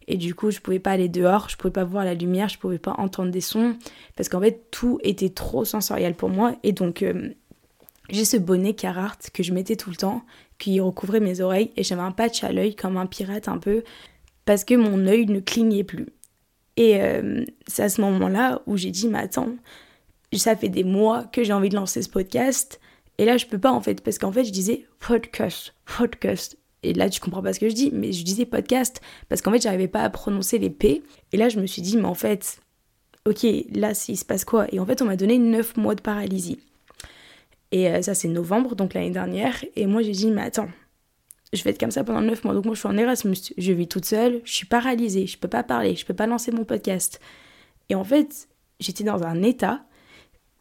Et 0.08 0.16
du 0.16 0.34
coup, 0.34 0.50
je 0.50 0.58
pouvais 0.60 0.80
pas 0.80 0.90
aller 0.90 1.08
dehors, 1.08 1.48
je 1.48 1.56
pouvais 1.56 1.72
pas 1.72 1.84
voir 1.84 2.04
la 2.04 2.14
lumière, 2.14 2.48
je 2.48 2.58
pouvais 2.58 2.78
pas 2.78 2.94
entendre 2.98 3.30
des 3.30 3.40
sons, 3.40 3.76
parce 4.16 4.28
qu'en 4.28 4.40
fait, 4.40 4.66
tout 4.70 4.98
était 5.04 5.28
trop 5.28 5.64
sensoriel 5.64 6.14
pour 6.14 6.30
moi. 6.30 6.56
Et 6.64 6.72
donc, 6.72 7.02
euh, 7.02 7.30
j'ai 8.08 8.24
ce 8.24 8.36
bonnet 8.36 8.74
Carhartt 8.74 9.30
que 9.30 9.42
je 9.42 9.52
mettais 9.52 9.76
tout 9.76 9.90
le 9.90 9.96
temps, 9.96 10.22
qui 10.58 10.80
recouvrait 10.80 11.20
mes 11.20 11.40
oreilles, 11.40 11.70
et 11.76 11.84
j'avais 11.84 12.02
un 12.02 12.10
patch 12.10 12.42
à 12.42 12.50
l'œil, 12.50 12.74
comme 12.74 12.96
un 12.96 13.06
pirate 13.06 13.46
un 13.46 13.58
peu, 13.58 13.84
parce 14.46 14.64
que 14.64 14.74
mon 14.74 15.06
œil 15.06 15.26
ne 15.26 15.38
clignait 15.38 15.84
plus. 15.84 16.06
Et 16.76 17.00
euh, 17.00 17.44
c'est 17.68 17.84
à 17.84 17.88
ce 17.88 18.00
moment-là 18.00 18.62
où 18.66 18.76
j'ai 18.76 18.90
dit, 18.90 19.06
mais 19.06 19.18
attends, 19.18 19.54
ça 20.38 20.56
fait 20.56 20.68
des 20.68 20.84
mois 20.84 21.24
que 21.24 21.42
j'ai 21.44 21.52
envie 21.52 21.68
de 21.68 21.74
lancer 21.74 22.02
ce 22.02 22.08
podcast. 22.08 22.80
Et 23.18 23.24
là, 23.24 23.36
je 23.36 23.46
peux 23.46 23.58
pas 23.58 23.72
en 23.72 23.80
fait, 23.80 24.02
parce 24.02 24.18
qu'en 24.18 24.32
fait, 24.32 24.44
je 24.44 24.52
disais 24.52 24.86
podcast, 24.98 25.74
podcast. 25.98 26.56
Et 26.82 26.94
là, 26.94 27.10
tu 27.10 27.20
comprends 27.20 27.42
pas 27.42 27.52
ce 27.52 27.60
que 27.60 27.68
je 27.68 27.74
dis, 27.74 27.90
mais 27.92 28.12
je 28.12 28.24
disais 28.24 28.46
podcast 28.46 29.00
parce 29.28 29.42
qu'en 29.42 29.52
fait, 29.52 29.60
j'arrivais 29.60 29.88
pas 29.88 30.02
à 30.02 30.10
prononcer 30.10 30.58
les 30.58 30.70
P. 30.70 31.02
Et 31.32 31.36
là, 31.36 31.48
je 31.48 31.60
me 31.60 31.66
suis 31.66 31.82
dit, 31.82 31.96
mais 31.96 32.06
en 32.06 32.14
fait, 32.14 32.60
ok, 33.26 33.42
là, 33.72 33.92
il 34.08 34.16
se 34.16 34.24
passe 34.24 34.44
quoi? 34.44 34.66
Et 34.72 34.80
en 34.80 34.86
fait, 34.86 35.02
on 35.02 35.04
m'a 35.04 35.16
donné 35.16 35.38
9 35.38 35.76
mois 35.76 35.94
de 35.94 36.00
paralysie. 36.00 36.58
Et 37.72 37.88
euh, 37.88 38.02
ça, 38.02 38.14
c'est 38.14 38.28
novembre, 38.28 38.74
donc 38.74 38.94
l'année 38.94 39.10
dernière. 39.10 39.62
Et 39.76 39.86
moi, 39.86 40.02
j'ai 40.02 40.12
dit, 40.12 40.30
mais 40.30 40.42
attends, 40.42 40.68
je 41.52 41.62
vais 41.62 41.70
être 41.70 41.80
comme 41.80 41.90
ça 41.90 42.04
pendant 42.04 42.20
9 42.20 42.44
mois. 42.44 42.54
Donc 42.54 42.64
moi, 42.64 42.74
je 42.74 42.80
suis 42.80 42.88
en 42.88 42.96
Erasmus, 42.96 43.36
je 43.56 43.72
vis 43.72 43.88
toute 43.88 44.04
seule, 44.04 44.40
je 44.44 44.52
suis 44.52 44.66
paralysée, 44.66 45.26
je 45.26 45.38
peux 45.38 45.48
pas 45.48 45.62
parler, 45.62 45.96
je 45.96 46.06
peux 46.06 46.14
pas 46.14 46.26
lancer 46.26 46.52
mon 46.52 46.64
podcast. 46.64 47.20
Et 47.88 47.94
en 47.94 48.04
fait, 48.04 48.48
j'étais 48.78 49.04
dans 49.04 49.22
un 49.22 49.42
état 49.42 49.84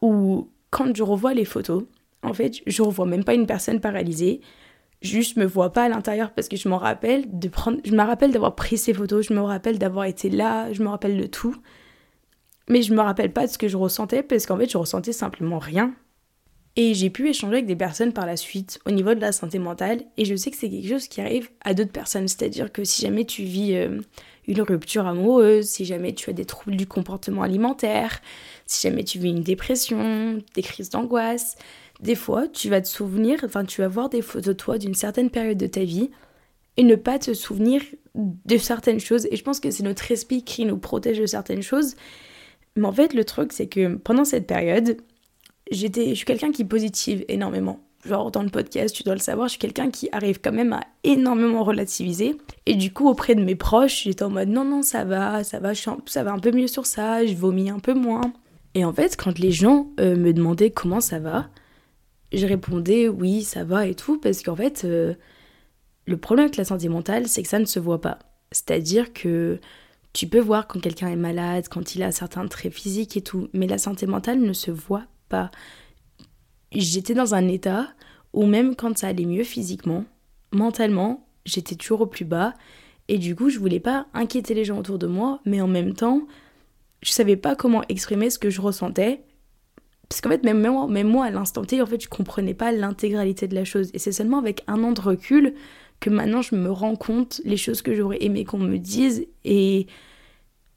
où, 0.02 0.48
quand 0.70 0.94
je 0.94 1.02
revois 1.02 1.34
les 1.34 1.44
photos, 1.44 1.84
en 2.22 2.34
fait, 2.34 2.60
je 2.66 2.82
revois 2.82 3.06
même 3.06 3.24
pas 3.24 3.34
une 3.34 3.46
personne 3.46 3.80
paralysée. 3.80 4.40
Juste, 5.02 5.36
me 5.36 5.46
vois 5.46 5.72
pas 5.72 5.84
à 5.84 5.88
l'intérieur 5.88 6.32
parce 6.32 6.48
que 6.48 6.56
je 6.56 6.68
m'en 6.68 6.76
rappelle 6.76 7.24
de 7.38 7.48
prendre. 7.48 7.78
Je 7.84 7.92
me 7.92 8.02
rappelle 8.02 8.32
d'avoir 8.32 8.54
pris 8.54 8.76
ces 8.76 8.92
photos, 8.92 9.26
je 9.26 9.34
me 9.34 9.40
rappelle 9.40 9.78
d'avoir 9.78 10.04
été 10.04 10.28
là, 10.28 10.72
je 10.72 10.82
me 10.82 10.88
rappelle 10.88 11.16
de 11.18 11.26
tout. 11.26 11.56
Mais 12.68 12.82
je 12.82 12.92
me 12.92 13.00
rappelle 13.00 13.32
pas 13.32 13.46
de 13.46 13.50
ce 13.50 13.58
que 13.58 13.68
je 13.68 13.76
ressentais 13.76 14.22
parce 14.22 14.46
qu'en 14.46 14.58
fait, 14.58 14.70
je 14.70 14.78
ressentais 14.78 15.12
simplement 15.12 15.58
rien. 15.58 15.94
Et 16.76 16.94
j'ai 16.94 17.10
pu 17.10 17.28
échanger 17.28 17.54
avec 17.54 17.66
des 17.66 17.74
personnes 17.74 18.12
par 18.12 18.26
la 18.26 18.36
suite 18.36 18.78
au 18.86 18.90
niveau 18.90 19.14
de 19.14 19.20
la 19.20 19.32
santé 19.32 19.58
mentale. 19.58 20.02
Et 20.16 20.24
je 20.24 20.36
sais 20.36 20.50
que 20.50 20.56
c'est 20.56 20.70
quelque 20.70 20.88
chose 20.88 21.08
qui 21.08 21.20
arrive 21.20 21.50
à 21.62 21.74
d'autres 21.74 21.90
personnes. 21.90 22.28
C'est-à-dire 22.28 22.70
que 22.70 22.84
si 22.84 23.02
jamais 23.02 23.24
tu 23.24 23.42
vis 23.42 23.74
euh, 23.74 23.98
une 24.46 24.62
rupture 24.62 25.06
amoureuse, 25.06 25.66
si 25.66 25.84
jamais 25.84 26.14
tu 26.14 26.30
as 26.30 26.32
des 26.32 26.44
troubles 26.44 26.76
du 26.76 26.86
comportement 26.86 27.42
alimentaire, 27.42 28.20
si 28.70 28.86
jamais 28.86 29.04
tu 29.04 29.18
vis 29.18 29.30
une 29.30 29.42
dépression, 29.42 30.38
des 30.54 30.62
crises 30.62 30.90
d'angoisse, 30.90 31.56
des 32.00 32.14
fois 32.14 32.48
tu 32.48 32.68
vas 32.68 32.80
te 32.80 32.88
souvenir, 32.88 33.40
enfin 33.44 33.64
tu 33.64 33.80
vas 33.80 33.88
voir 33.88 34.08
des 34.08 34.22
photos 34.22 34.46
de 34.46 34.52
toi 34.52 34.78
d'une 34.78 34.94
certaine 34.94 35.30
période 35.30 35.58
de 35.58 35.66
ta 35.66 35.84
vie 35.84 36.10
et 36.76 36.84
ne 36.84 36.94
pas 36.94 37.18
te 37.18 37.34
souvenir 37.34 37.82
de 38.14 38.56
certaines 38.56 39.00
choses. 39.00 39.26
Et 39.30 39.36
je 39.36 39.42
pense 39.42 39.60
que 39.60 39.70
c'est 39.70 39.82
notre 39.82 40.10
esprit 40.10 40.44
qui 40.44 40.64
nous 40.64 40.78
protège 40.78 41.18
de 41.18 41.26
certaines 41.26 41.62
choses. 41.62 41.96
Mais 42.76 42.86
en 42.86 42.92
fait, 42.92 43.12
le 43.12 43.24
truc, 43.24 43.52
c'est 43.52 43.66
que 43.66 43.96
pendant 43.96 44.24
cette 44.24 44.46
période, 44.46 44.96
j'étais, 45.70 46.10
je 46.10 46.14
suis 46.14 46.24
quelqu'un 46.24 46.52
qui 46.52 46.64
positive 46.64 47.24
énormément. 47.28 47.80
Genre 48.06 48.30
dans 48.30 48.42
le 48.42 48.48
podcast, 48.48 48.94
tu 48.94 49.02
dois 49.02 49.12
le 49.14 49.20
savoir, 49.20 49.48
je 49.48 49.52
suis 49.52 49.58
quelqu'un 49.58 49.90
qui 49.90 50.08
arrive 50.12 50.40
quand 50.40 50.52
même 50.52 50.72
à 50.72 50.80
énormément 51.04 51.64
relativiser. 51.64 52.38
Et 52.64 52.76
du 52.76 52.92
coup, 52.92 53.08
auprès 53.08 53.34
de 53.34 53.44
mes 53.44 53.56
proches, 53.56 54.04
j'étais 54.04 54.22
en 54.22 54.30
mode 54.30 54.48
non, 54.48 54.64
non, 54.64 54.82
ça 54.82 55.04
va, 55.04 55.44
ça 55.44 55.58
va, 55.58 55.72
ça 55.74 56.24
va 56.24 56.32
un 56.32 56.38
peu 56.38 56.52
mieux 56.52 56.68
sur 56.68 56.86
ça, 56.86 57.26
je 57.26 57.34
vomis 57.34 57.68
un 57.68 57.78
peu 57.80 57.92
moins. 57.92 58.32
Et 58.74 58.84
en 58.84 58.92
fait, 58.92 59.16
quand 59.16 59.38
les 59.38 59.50
gens 59.50 59.90
euh, 59.98 60.16
me 60.16 60.32
demandaient 60.32 60.70
comment 60.70 61.00
ça 61.00 61.18
va, 61.18 61.48
je 62.32 62.46
répondais 62.46 63.08
oui, 63.08 63.42
ça 63.42 63.64
va 63.64 63.86
et 63.86 63.94
tout, 63.94 64.18
parce 64.18 64.42
qu'en 64.42 64.56
fait, 64.56 64.82
euh, 64.84 65.14
le 66.06 66.16
problème 66.16 66.46
avec 66.46 66.56
la 66.56 66.64
santé 66.64 66.88
mentale, 66.88 67.28
c'est 67.28 67.42
que 67.42 67.48
ça 67.48 67.58
ne 67.58 67.64
se 67.64 67.80
voit 67.80 68.00
pas. 68.00 68.18
C'est-à-dire 68.52 69.12
que 69.12 69.60
tu 70.12 70.26
peux 70.26 70.40
voir 70.40 70.66
quand 70.66 70.80
quelqu'un 70.80 71.08
est 71.08 71.16
malade, 71.16 71.68
quand 71.68 71.94
il 71.94 72.02
a 72.02 72.12
certains 72.12 72.46
traits 72.46 72.72
physiques 72.72 73.16
et 73.16 73.22
tout, 73.22 73.48
mais 73.52 73.66
la 73.66 73.78
santé 73.78 74.06
mentale 74.06 74.40
ne 74.40 74.52
se 74.52 74.70
voit 74.70 75.06
pas. 75.28 75.50
J'étais 76.72 77.14
dans 77.14 77.34
un 77.34 77.48
état 77.48 77.88
où 78.32 78.46
même 78.46 78.76
quand 78.76 78.96
ça 78.98 79.08
allait 79.08 79.24
mieux 79.24 79.44
physiquement, 79.44 80.04
mentalement, 80.52 81.26
j'étais 81.44 81.74
toujours 81.74 82.02
au 82.02 82.06
plus 82.06 82.24
bas. 82.24 82.54
Et 83.08 83.18
du 83.18 83.34
coup, 83.34 83.50
je 83.50 83.58
voulais 83.58 83.80
pas 83.80 84.06
inquiéter 84.14 84.54
les 84.54 84.64
gens 84.64 84.78
autour 84.78 84.98
de 84.98 85.06
moi, 85.06 85.40
mais 85.44 85.60
en 85.60 85.66
même 85.68 85.94
temps, 85.94 86.26
je 87.02 87.12
savais 87.12 87.36
pas 87.36 87.56
comment 87.56 87.82
exprimer 87.88 88.30
ce 88.30 88.38
que 88.38 88.50
je 88.50 88.60
ressentais. 88.60 89.22
Parce 90.08 90.20
qu'en 90.20 90.30
fait, 90.30 90.42
même 90.42 90.60
moi, 90.60 91.24
à 91.24 91.30
l'instant 91.30 91.64
T, 91.64 91.80
en 91.80 91.86
fait, 91.86 92.02
je 92.02 92.08
comprenais 92.08 92.54
pas 92.54 92.72
l'intégralité 92.72 93.46
de 93.46 93.54
la 93.54 93.64
chose. 93.64 93.90
Et 93.94 93.98
c'est 93.98 94.12
seulement 94.12 94.38
avec 94.38 94.64
un 94.66 94.82
an 94.82 94.92
de 94.92 95.00
recul 95.00 95.54
que 96.00 96.10
maintenant 96.10 96.42
je 96.42 96.54
me 96.54 96.70
rends 96.70 96.96
compte 96.96 97.40
les 97.44 97.58
choses 97.58 97.82
que 97.82 97.94
j'aurais 97.94 98.18
aimé 98.22 98.44
qu'on 98.44 98.58
me 98.58 98.78
dise 98.78 99.26
et 99.44 99.86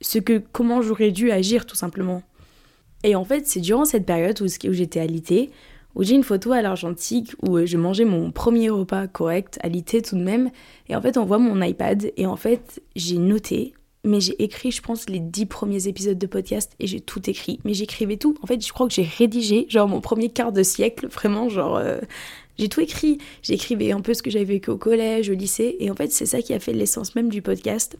ce 0.02 0.20
que 0.20 0.42
comment 0.52 0.82
j'aurais 0.82 1.12
dû 1.12 1.32
agir 1.32 1.66
tout 1.66 1.78
simplement. 1.78 2.22
Et 3.04 3.16
en 3.16 3.24
fait, 3.24 3.48
c'est 3.48 3.62
durant 3.62 3.86
cette 3.86 4.06
période 4.06 4.40
où, 4.42 4.46
où 4.46 4.74
j'étais 4.74 5.00
alitée, 5.00 5.50
où 5.96 6.04
j'ai 6.04 6.16
une 6.16 6.24
photo 6.24 6.52
à 6.52 6.62
l'argentique 6.62 7.34
où 7.42 7.58
euh, 7.58 7.66
je 7.66 7.78
mangeais 7.78 8.06
mon 8.06 8.32
premier 8.32 8.70
repas 8.70 9.08
correct, 9.08 9.60
alité 9.62 10.02
tout 10.02 10.16
de 10.16 10.24
même. 10.24 10.52
Et 10.90 10.96
en 10.96 11.02
fait, 11.02 11.18
on 11.18 11.26
voit 11.26 11.38
mon 11.38 11.62
iPad 11.62 12.12
et 12.18 12.26
en 12.26 12.36
fait, 12.36 12.82
j'ai 12.96 13.18
noté, 13.18 13.74
mais 14.04 14.20
j'ai 14.20 14.42
écrit, 14.44 14.72
je 14.72 14.82
pense, 14.82 15.10
les 15.10 15.20
dix 15.20 15.46
premiers 15.46 15.88
épisodes 15.88 16.18
de 16.18 16.28
podcast 16.28 16.74
et 16.80 16.88
j'ai 16.88 17.00
tout 17.00 17.30
écrit. 17.30 17.60
Mais 17.64 17.74
j'écrivais 17.74 18.18
tout. 18.18 18.36
En 18.42 18.48
fait, 18.48 18.66
je 18.66 18.74
crois 18.74 18.88
que 18.88 18.94
j'ai 18.94 19.08
rédigé, 19.18 19.66
genre, 19.70 19.88
mon 19.88 20.02
premier 20.02 20.30
quart 20.30 20.52
de 20.52 20.64
siècle, 20.64 21.08
vraiment, 21.08 21.50
genre. 21.50 21.78
Euh, 21.78 22.00
j'ai 22.58 22.70
tout 22.70 22.82
écrit. 22.82 23.18
J'écrivais 23.42 23.92
un 23.92 24.02
peu 24.02 24.14
ce 24.14 24.22
que 24.22 24.30
j'avais 24.30 24.46
vécu 24.46 24.70
au 24.70 24.78
collège, 24.78 25.30
au 25.30 25.34
lycée. 25.34 25.78
Et 25.80 25.90
en 25.90 25.96
fait, 25.96 26.12
c'est 26.12 26.26
ça 26.26 26.42
qui 26.42 26.54
a 26.54 26.60
fait 26.60 26.74
l'essence 26.74 27.16
même 27.16 27.30
du 27.30 27.42
podcast. 27.42 27.98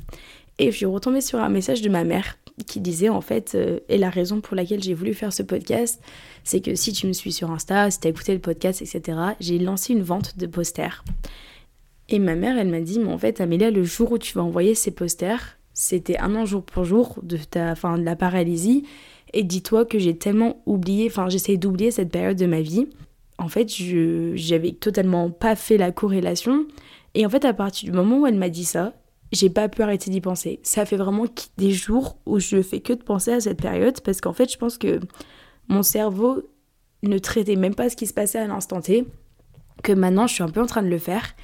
Et 0.60 0.72
je 0.72 0.78
suis 0.78 0.86
retombée 0.86 1.22
sur 1.22 1.40
un 1.40 1.50
message 1.50 1.82
de 1.82 1.90
ma 1.90 2.04
mère 2.04 2.38
qui 2.68 2.80
disait 2.80 3.10
en 3.10 3.22
fait, 3.22 3.54
euh, 3.56 3.80
et 3.90 3.98
la 3.98 4.12
raison 4.12 4.42
pour 4.42 4.56
laquelle 4.56 4.84
j'ai 4.84 4.94
voulu 4.94 5.16
faire 5.16 5.34
ce 5.34 5.42
podcast, 5.42 6.00
c'est 6.44 6.62
que 6.62 6.76
si 6.76 6.94
tu 6.94 7.08
me 7.08 7.14
suis 7.14 7.32
sur 7.32 7.50
Insta, 7.50 7.90
si 7.90 8.00
tu 8.00 8.08
as 8.08 8.12
écouté 8.12 8.34
le 8.34 8.40
podcast, 8.40 8.82
etc., 8.82 9.18
j'ai 9.40 9.58
lancé 9.58 9.94
une 9.94 10.04
vente 10.04 10.38
de 10.38 10.46
posters. 10.46 11.04
Et 12.10 12.20
ma 12.20 12.36
mère, 12.36 12.58
elle 12.60 12.68
m'a 12.68 12.82
dit, 12.82 13.00
mais 13.00 13.12
en 13.12 13.18
fait, 13.18 13.42
Amélia, 13.42 13.72
le 13.72 13.84
jour 13.84 14.12
où 14.12 14.18
tu 14.20 14.34
vas 14.34 14.44
envoyer 14.44 14.76
ces 14.76 14.92
posters, 14.92 15.58
c'était 15.74 16.18
un 16.20 16.36
an 16.36 16.46
jour 16.46 16.64
pour 16.64 16.86
jour 16.86 17.20
de, 17.24 17.38
ta, 17.38 17.76
fin, 17.76 17.98
de 17.98 18.04
la 18.04 18.16
paralysie. 18.16 18.84
Et 19.34 19.44
dis-toi 19.44 19.86
que 19.86 19.98
j'ai 19.98 20.16
tellement 20.16 20.62
oublié, 20.66 21.08
enfin, 21.08 21.30
j'essaie 21.30 21.58
d'oublier 21.58 21.92
cette 21.92 22.12
période 22.12 22.38
de 22.38 22.46
ma 22.46 22.62
vie. 22.62 22.88
En 23.40 23.48
fait, 23.48 23.74
je 23.74 24.34
j'avais 24.36 24.74
totalement 24.74 25.32
pas 25.32 25.56
fait 25.56 25.78
la 25.78 25.92
corrélation. 25.92 26.66
Et 27.16 27.26
en 27.26 27.30
fait, 27.30 27.46
à 27.46 27.54
partir 27.54 27.90
du 27.90 27.96
moment 27.96 28.20
où 28.20 28.28
elle 28.28 28.38
m'a 28.38 28.50
dit 28.50 28.66
ça, 28.66 28.94
j'ai 29.32 29.50
pas 29.50 29.68
pu 29.68 29.82
arrêter 29.82 30.12
d'y 30.12 30.22
penser. 30.22 30.60
Ça 30.62 30.86
fait 30.86 30.98
vraiment 30.98 31.26
des 31.58 31.72
jours 31.72 32.18
où 32.28 32.40
je 32.40 32.62
fais 32.62 32.80
que 32.80 32.94
de 32.94 33.02
penser 33.02 33.34
à 33.34 33.40
cette 33.40 33.62
période 33.62 34.00
parce 34.02 34.22
qu'en 34.22 34.34
fait, 34.34 34.52
je 34.52 34.58
pense 34.58 34.78
que 34.78 35.00
mon 35.68 35.82
cerveau 35.82 36.44
ne 37.02 37.18
traitait 37.18 37.56
même 37.56 37.76
pas 37.76 37.90
ce 37.90 37.96
qui 37.96 38.06
se 38.06 38.14
passait 38.14 38.40
à 38.40 38.48
l'instant 38.48 38.82
T, 38.82 39.06
que 39.82 39.92
maintenant 39.92 40.28
je 40.28 40.36
suis 40.36 40.44
un 40.44 40.50
peu 40.50 40.62
en 40.62 40.68
train 40.68 40.84
de 40.84 40.88
le 40.88 41.00
faire. 41.00 41.36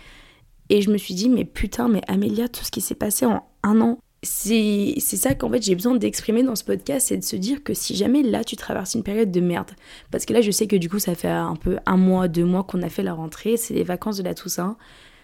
Et 0.70 0.84
je 0.84 0.92
me 0.92 0.98
suis 0.98 1.16
dit, 1.16 1.30
mais 1.30 1.46
putain, 1.46 1.88
mais 1.88 2.02
Amélia, 2.08 2.48
tout 2.48 2.64
ce 2.64 2.70
qui 2.70 2.82
s'est 2.82 2.96
passé 2.96 3.26
en 3.26 3.44
un 3.64 3.82
an, 3.82 3.98
c'est 4.22 5.00
ça 5.00 5.34
qu'en 5.34 5.50
fait 5.50 5.62
j'ai 5.62 5.76
besoin 5.76 5.96
d'exprimer 5.96 6.44
dans 6.44 6.56
ce 6.56 6.64
podcast, 6.64 7.08
c'est 7.08 7.18
de 7.18 7.24
se 7.24 7.36
dire 7.36 7.64
que 7.64 7.74
si 7.74 7.96
jamais 7.96 8.22
là 8.22 8.44
tu 8.44 8.56
traverses 8.56 8.96
une 8.96 9.04
période 9.04 9.32
de 9.32 9.40
merde, 9.40 9.72
parce 10.12 10.26
que 10.26 10.34
là 10.34 10.42
je 10.42 10.52
sais 10.52 10.68
que 10.68 10.76
du 10.76 10.90
coup 10.90 11.00
ça 11.00 11.16
fait 11.16 11.30
un 11.30 11.56
peu 11.56 11.78
un 11.86 11.98
mois, 11.98 12.28
deux 12.28 12.46
mois 12.46 12.64
qu'on 12.64 12.82
a 12.82 12.90
fait 12.90 13.04
la 13.04 13.14
rentrée, 13.14 13.58
c'est 13.58 13.74
les 13.74 13.84
vacances 13.84 14.18
de 14.18 14.24
la 14.24 14.34
Toussaint, 14.34 14.78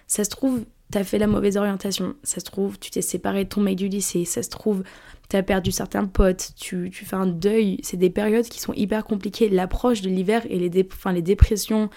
ça 0.08 0.24
se 0.24 0.30
trouve 0.30 0.64
t'as 0.92 1.04
fait 1.04 1.18
la 1.18 1.28
mauvaise 1.28 1.58
orientation, 1.58 2.16
ça 2.24 2.40
se 2.40 2.46
trouve, 2.46 2.80
tu 2.80 2.92
t'es 2.92 3.02
séparé 3.02 3.44
de 3.46 3.50
ton 3.50 3.62
mec 3.62 3.76
du 3.76 3.88
lycée, 3.88 4.26
ça 4.26 4.44
se 4.44 4.50
trouve, 4.50 4.84
t'as 5.30 5.44
perdu 5.44 5.72
certains 5.72 6.06
potes, 6.06 6.52
tu, 6.56 6.90
tu 6.92 7.06
fais 7.06 7.16
un 7.16 7.26
deuil, 7.26 7.80
c'est 7.82 7.98
des 7.98 8.10
périodes 8.10 8.48
qui 8.48 8.60
sont 8.60 8.74
hyper 8.74 9.06
compliquées. 9.06 9.50
L'approche 9.50 10.02
de 10.02 10.10
l'hiver 10.10 10.44
et 10.50 10.60
les, 10.60 10.88
enfin, 10.94 11.12
les 11.12 11.22
dépressions, 11.22 11.90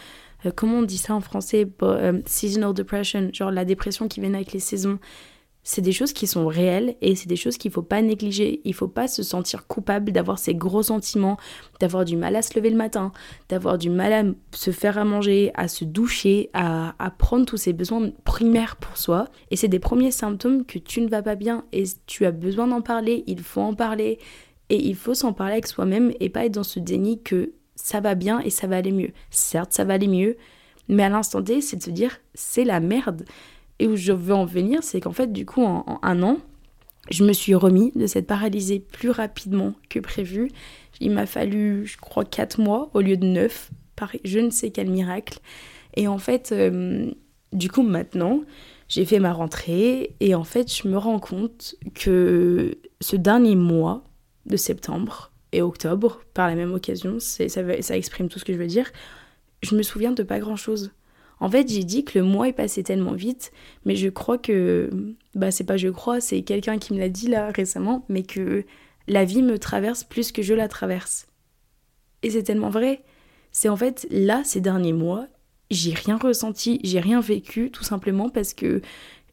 euh, 0.46 0.50
comment 0.54 0.78
on 0.78 0.82
dit 0.82 0.98
ça 0.98 1.14
en 1.14 1.20
français? 1.20 1.68
Euh, 1.82 2.20
Seasonal 2.26 2.72
depression, 2.72 3.30
genre 3.32 3.50
la 3.50 3.64
dépression 3.64 4.08
qui 4.08 4.20
vient 4.20 4.34
avec 4.34 4.52
les 4.52 4.60
saisons 4.60 4.98
c'est 5.70 5.82
des 5.82 5.92
choses 5.92 6.14
qui 6.14 6.26
sont 6.26 6.46
réelles 6.46 6.96
et 7.02 7.14
c'est 7.14 7.28
des 7.28 7.36
choses 7.36 7.58
qu'il 7.58 7.70
faut 7.70 7.82
pas 7.82 8.00
négliger. 8.00 8.62
Il 8.64 8.72
faut 8.72 8.88
pas 8.88 9.06
se 9.06 9.22
sentir 9.22 9.66
coupable 9.66 10.12
d'avoir 10.12 10.38
ces 10.38 10.54
gros 10.54 10.82
sentiments, 10.82 11.36
d'avoir 11.78 12.06
du 12.06 12.16
mal 12.16 12.36
à 12.36 12.40
se 12.40 12.58
lever 12.58 12.70
le 12.70 12.76
matin, 12.76 13.12
d'avoir 13.50 13.76
du 13.76 13.90
mal 13.90 14.12
à 14.14 14.22
se 14.56 14.70
faire 14.70 14.96
à 14.96 15.04
manger, 15.04 15.50
à 15.52 15.68
se 15.68 15.84
doucher, 15.84 16.48
à, 16.54 16.94
à 16.98 17.10
prendre 17.10 17.44
tous 17.44 17.58
ces 17.58 17.74
besoins 17.74 18.12
primaires 18.24 18.76
pour 18.76 18.96
soi. 18.96 19.28
Et 19.50 19.56
c'est 19.56 19.68
des 19.68 19.78
premiers 19.78 20.10
symptômes 20.10 20.64
que 20.64 20.78
tu 20.78 21.02
ne 21.02 21.08
vas 21.08 21.20
pas 21.20 21.34
bien 21.34 21.66
et 21.72 21.84
tu 22.06 22.24
as 22.24 22.32
besoin 22.32 22.66
d'en 22.66 22.80
parler, 22.80 23.24
il 23.26 23.42
faut 23.42 23.60
en 23.60 23.74
parler 23.74 24.18
et 24.70 24.82
il 24.82 24.96
faut 24.96 25.12
s'en 25.12 25.34
parler 25.34 25.52
avec 25.52 25.66
soi-même 25.66 26.14
et 26.18 26.30
pas 26.30 26.46
être 26.46 26.54
dans 26.54 26.62
ce 26.62 26.80
déni 26.80 27.22
que 27.22 27.52
ça 27.74 28.00
va 28.00 28.14
bien 28.14 28.40
et 28.40 28.48
ça 28.48 28.68
va 28.68 28.76
aller 28.78 28.90
mieux. 28.90 29.10
Certes, 29.28 29.74
ça 29.74 29.84
va 29.84 29.92
aller 29.92 30.08
mieux, 30.08 30.38
mais 30.88 31.02
à 31.02 31.10
l'instant 31.10 31.42
T, 31.42 31.60
c'est 31.60 31.76
de 31.76 31.82
se 31.82 31.90
dire 31.90 32.20
c'est 32.32 32.64
la 32.64 32.80
merde. 32.80 33.26
Et 33.78 33.86
où 33.86 33.96
je 33.96 34.12
veux 34.12 34.34
en 34.34 34.44
venir, 34.44 34.82
c'est 34.82 35.00
qu'en 35.00 35.12
fait, 35.12 35.32
du 35.32 35.46
coup, 35.46 35.62
en, 35.62 35.98
un 36.02 36.22
an, 36.22 36.38
je 37.10 37.24
me 37.24 37.32
suis 37.32 37.54
remis 37.54 37.92
de 37.94 38.06
cette 38.06 38.26
paralysie 38.26 38.80
plus 38.80 39.10
rapidement 39.10 39.74
que 39.88 39.98
prévu. 39.98 40.50
Il 41.00 41.12
m'a 41.12 41.26
fallu, 41.26 41.86
je 41.86 41.96
crois, 41.96 42.24
4 42.24 42.60
mois 42.60 42.90
au 42.94 43.00
lieu 43.00 43.16
de 43.16 43.26
9. 43.26 43.70
Pareil, 43.96 44.20
je 44.24 44.38
ne 44.38 44.50
sais 44.50 44.70
quel 44.70 44.90
miracle. 44.90 45.38
Et 45.94 46.08
en 46.08 46.18
fait, 46.18 46.50
euh, 46.52 47.10
du 47.52 47.70
coup, 47.70 47.82
maintenant, 47.82 48.42
j'ai 48.88 49.04
fait 49.04 49.20
ma 49.20 49.32
rentrée 49.32 50.14
et 50.20 50.34
en 50.34 50.44
fait, 50.44 50.72
je 50.72 50.88
me 50.88 50.96
rends 50.96 51.20
compte 51.20 51.76
que 51.94 52.78
ce 53.00 53.16
dernier 53.16 53.54
mois 53.54 54.04
de 54.46 54.56
septembre 54.56 55.32
et 55.52 55.62
octobre, 55.62 56.20
par 56.34 56.48
la 56.48 56.54
même 56.54 56.72
occasion, 56.72 57.18
ça, 57.20 57.48
ça 57.48 57.96
exprime 57.96 58.28
tout 58.28 58.38
ce 58.38 58.44
que 58.44 58.52
je 58.52 58.58
veux 58.58 58.66
dire, 58.66 58.90
je 59.62 59.74
me 59.74 59.82
souviens 59.82 60.12
de 60.12 60.22
pas 60.22 60.38
grand-chose. 60.38 60.92
En 61.40 61.50
fait, 61.50 61.68
j'ai 61.68 61.84
dit 61.84 62.04
que 62.04 62.18
le 62.18 62.24
mois 62.24 62.48
est 62.48 62.52
passé 62.52 62.82
tellement 62.82 63.12
vite, 63.12 63.52
mais 63.84 63.96
je 63.96 64.08
crois 64.08 64.38
que. 64.38 64.90
Bah, 65.34 65.50
c'est 65.50 65.64
pas 65.64 65.76
je 65.76 65.88
crois, 65.88 66.20
c'est 66.20 66.42
quelqu'un 66.42 66.78
qui 66.78 66.94
me 66.94 66.98
l'a 66.98 67.08
dit 67.08 67.28
là 67.28 67.50
récemment, 67.50 68.04
mais 68.08 68.22
que 68.22 68.64
la 69.06 69.24
vie 69.24 69.42
me 69.42 69.58
traverse 69.58 70.04
plus 70.04 70.32
que 70.32 70.42
je 70.42 70.54
la 70.54 70.68
traverse. 70.68 71.26
Et 72.22 72.30
c'est 72.30 72.42
tellement 72.42 72.70
vrai. 72.70 73.02
C'est 73.52 73.68
en 73.68 73.76
fait 73.76 74.06
là, 74.10 74.42
ces 74.44 74.60
derniers 74.60 74.92
mois, 74.92 75.26
j'ai 75.70 75.94
rien 75.94 76.16
ressenti, 76.16 76.80
j'ai 76.82 77.00
rien 77.00 77.20
vécu, 77.20 77.70
tout 77.70 77.84
simplement 77.84 78.28
parce 78.28 78.54
que 78.54 78.80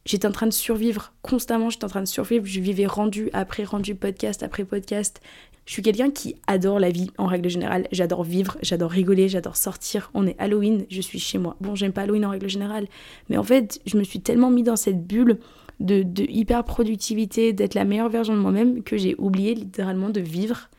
j'étais 0.04 0.26
en 0.26 0.32
train 0.32 0.46
de 0.46 0.52
survivre 0.52 1.12
constamment, 1.22 1.70
j'étais 1.70 1.84
en 1.84 1.88
train 1.88 2.02
de 2.02 2.06
survivre, 2.06 2.46
je 2.46 2.60
vivais 2.60 2.86
rendu 2.86 3.30
après 3.32 3.64
rendu, 3.64 3.94
podcast 3.94 4.42
après 4.42 4.64
podcast. 4.64 5.20
Je 5.66 5.72
suis 5.72 5.82
quelqu'un 5.82 6.10
qui 6.10 6.36
adore 6.46 6.78
la 6.78 6.90
vie 6.90 7.10
en 7.18 7.26
règle 7.26 7.48
générale. 7.48 7.88
J'adore 7.90 8.22
vivre, 8.22 8.56
j'adore 8.62 8.90
rigoler, 8.90 9.28
j'adore 9.28 9.56
sortir. 9.56 10.10
On 10.14 10.24
est 10.24 10.36
Halloween, 10.38 10.86
je 10.88 11.00
suis 11.00 11.18
chez 11.18 11.38
moi. 11.38 11.56
Bon, 11.60 11.74
j'aime 11.74 11.92
pas 11.92 12.02
Halloween 12.02 12.24
en 12.24 12.30
règle 12.30 12.48
générale, 12.48 12.86
mais 13.28 13.36
en 13.36 13.42
fait, 13.42 13.80
je 13.84 13.98
me 13.98 14.04
suis 14.04 14.20
tellement 14.20 14.50
mis 14.50 14.62
dans 14.62 14.76
cette 14.76 15.04
bulle 15.04 15.38
de, 15.80 16.04
de 16.04 16.22
hyper 16.28 16.64
productivité, 16.64 17.52
d'être 17.52 17.74
la 17.74 17.84
meilleure 17.84 18.08
version 18.08 18.34
de 18.34 18.40
moi-même 18.40 18.84
que 18.84 18.96
j'ai 18.96 19.16
oublié 19.18 19.54
littéralement 19.54 20.10
de 20.10 20.20
vivre. 20.20 20.70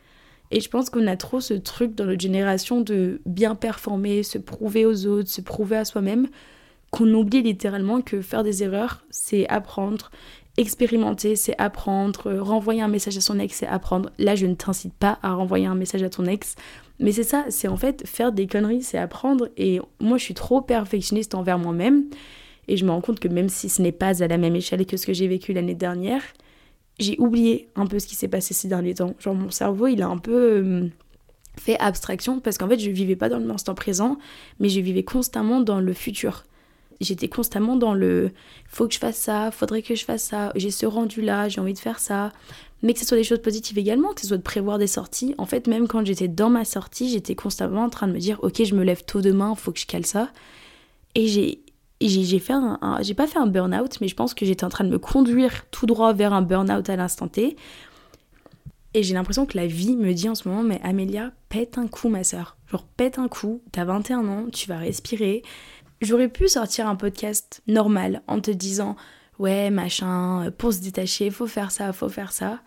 Et 0.50 0.60
je 0.60 0.70
pense 0.70 0.88
qu'on 0.88 1.06
a 1.06 1.16
trop 1.18 1.40
ce 1.40 1.52
truc 1.52 1.94
dans 1.94 2.06
notre 2.06 2.22
génération 2.22 2.80
de 2.80 3.20
bien 3.26 3.54
performer, 3.54 4.22
se 4.22 4.38
prouver 4.38 4.86
aux 4.86 5.06
autres, 5.06 5.28
se 5.28 5.42
prouver 5.42 5.76
à 5.76 5.84
soi-même, 5.84 6.28
qu'on 6.90 7.12
oublie 7.12 7.42
littéralement 7.42 8.00
que 8.00 8.22
faire 8.22 8.42
des 8.42 8.62
erreurs, 8.62 9.04
c'est 9.10 9.46
apprendre, 9.48 10.10
expérimenter, 10.58 11.36
c'est 11.36 11.54
apprendre, 11.58 12.32
renvoyer 12.40 12.82
un 12.82 12.88
message 12.88 13.16
à 13.16 13.20
son 13.20 13.38
ex, 13.38 13.56
c'est 13.56 13.66
apprendre. 13.66 14.10
Là, 14.18 14.34
je 14.34 14.44
ne 14.46 14.54
t'incite 14.54 14.92
pas 14.92 15.18
à 15.22 15.32
renvoyer 15.32 15.66
un 15.66 15.76
message 15.76 16.02
à 16.02 16.10
ton 16.10 16.26
ex, 16.26 16.56
mais 16.98 17.12
c'est 17.12 17.22
ça, 17.22 17.44
c'est 17.48 17.68
en 17.68 17.76
fait 17.76 18.06
faire 18.06 18.32
des 18.32 18.46
conneries, 18.46 18.82
c'est 18.82 18.98
apprendre. 18.98 19.48
Et 19.56 19.80
moi, 20.00 20.18
je 20.18 20.24
suis 20.24 20.34
trop 20.34 20.60
perfectionniste 20.60 21.34
envers 21.34 21.58
moi-même, 21.58 22.04
et 22.66 22.76
je 22.76 22.84
me 22.84 22.90
rends 22.90 23.00
compte 23.00 23.20
que 23.20 23.28
même 23.28 23.48
si 23.48 23.68
ce 23.68 23.80
n'est 23.80 23.92
pas 23.92 24.22
à 24.22 24.26
la 24.26 24.36
même 24.36 24.56
échelle 24.56 24.84
que 24.84 24.96
ce 24.96 25.06
que 25.06 25.12
j'ai 25.12 25.28
vécu 25.28 25.52
l'année 25.52 25.76
dernière, 25.76 26.22
j'ai 26.98 27.16
oublié 27.20 27.68
un 27.76 27.86
peu 27.86 28.00
ce 28.00 28.08
qui 28.08 28.16
s'est 28.16 28.28
passé 28.28 28.52
ces 28.52 28.66
derniers 28.66 28.94
temps. 28.94 29.14
Genre, 29.20 29.34
mon 29.34 29.50
cerveau, 29.50 29.86
il 29.86 30.02
a 30.02 30.08
un 30.08 30.18
peu. 30.18 30.32
Euh, 30.34 30.88
fait 31.58 31.78
abstraction 31.80 32.38
parce 32.38 32.56
qu'en 32.56 32.68
fait 32.68 32.78
je 32.78 32.88
vivais 32.88 33.16
pas 33.16 33.28
dans 33.28 33.40
l'instant 33.40 33.74
présent 33.74 34.16
mais 34.60 34.68
je 34.68 34.80
vivais 34.80 35.02
constamment 35.02 35.60
dans 35.60 35.80
le 35.80 35.92
futur 35.92 36.44
j'étais 37.00 37.28
constamment 37.28 37.76
dans 37.76 37.94
le 37.94 38.30
faut 38.66 38.88
que 38.88 38.94
je 38.94 38.98
fasse 38.98 39.16
ça, 39.16 39.50
faudrait 39.50 39.82
que 39.82 39.94
je 39.94 40.04
fasse 40.04 40.22
ça, 40.22 40.52
j'ai 40.56 40.70
ce 40.70 40.86
rendu 40.86 41.22
là, 41.22 41.48
j'ai 41.48 41.60
envie 41.60 41.74
de 41.74 41.78
faire 41.78 41.98
ça. 41.98 42.32
Mais 42.82 42.94
que 42.94 43.00
ce 43.00 43.06
soit 43.06 43.16
des 43.16 43.24
choses 43.24 43.42
positives 43.42 43.76
également, 43.78 44.12
que 44.12 44.20
ce 44.20 44.28
soit 44.28 44.36
de 44.36 44.42
prévoir 44.42 44.78
des 44.78 44.86
sorties. 44.86 45.34
En 45.38 45.46
fait, 45.46 45.66
même 45.66 45.88
quand 45.88 46.06
j'étais 46.06 46.28
dans 46.28 46.48
ma 46.48 46.64
sortie, 46.64 47.08
j'étais 47.08 47.34
constamment 47.34 47.82
en 47.82 47.90
train 47.90 48.06
de 48.06 48.12
me 48.12 48.18
dire 48.18 48.38
ok, 48.42 48.62
je 48.64 48.74
me 48.74 48.84
lève 48.84 49.04
tôt 49.04 49.20
demain, 49.20 49.54
faut 49.56 49.72
que 49.72 49.80
je 49.80 49.86
cale 49.86 50.06
ça. 50.06 50.30
Et 51.14 51.26
j'ai 51.26 51.60
j'ai 52.00 52.38
fait 52.38 52.52
un, 52.52 52.78
j'ai 53.02 53.14
pas 53.14 53.26
fait 53.26 53.38
un 53.38 53.48
burn-out, 53.48 54.00
mais 54.00 54.06
je 54.06 54.14
pense 54.14 54.32
que 54.32 54.46
j'étais 54.46 54.64
en 54.64 54.68
train 54.68 54.84
de 54.84 54.90
me 54.90 55.00
conduire 55.00 55.64
tout 55.72 55.86
droit 55.86 56.12
vers 56.12 56.32
un 56.32 56.42
burn-out 56.42 56.88
à 56.88 56.94
l'instant 56.94 57.26
T. 57.26 57.56
Et 58.94 59.02
j'ai 59.02 59.14
l'impression 59.14 59.46
que 59.46 59.56
la 59.56 59.66
vie 59.66 59.96
me 59.96 60.12
dit 60.14 60.28
en 60.28 60.34
ce 60.34 60.48
moment, 60.48 60.62
mais 60.62 60.80
Amélia, 60.82 61.32
pète 61.48 61.76
un 61.76 61.86
coup, 61.88 62.08
ma 62.08 62.24
soeur. 62.24 62.56
Genre, 62.70 62.84
pète 62.96 63.18
un 63.18 63.28
coup, 63.28 63.62
t'as 63.70 63.84
21 63.84 64.26
ans, 64.28 64.46
tu 64.52 64.68
vas 64.68 64.78
respirer, 64.78 65.42
J'aurais 66.00 66.28
pu 66.28 66.48
sortir 66.48 66.86
un 66.88 66.96
podcast 66.96 67.62
normal 67.66 68.22
en 68.28 68.40
te 68.40 68.50
disant 68.50 68.96
ouais 69.38 69.70
machin, 69.70 70.52
pour 70.56 70.72
se 70.72 70.80
détacher, 70.80 71.30
faut 71.30 71.46
faire 71.46 71.70
ça, 71.70 71.92
faut 71.92 72.08
faire 72.08 72.32
ça. 72.32 72.60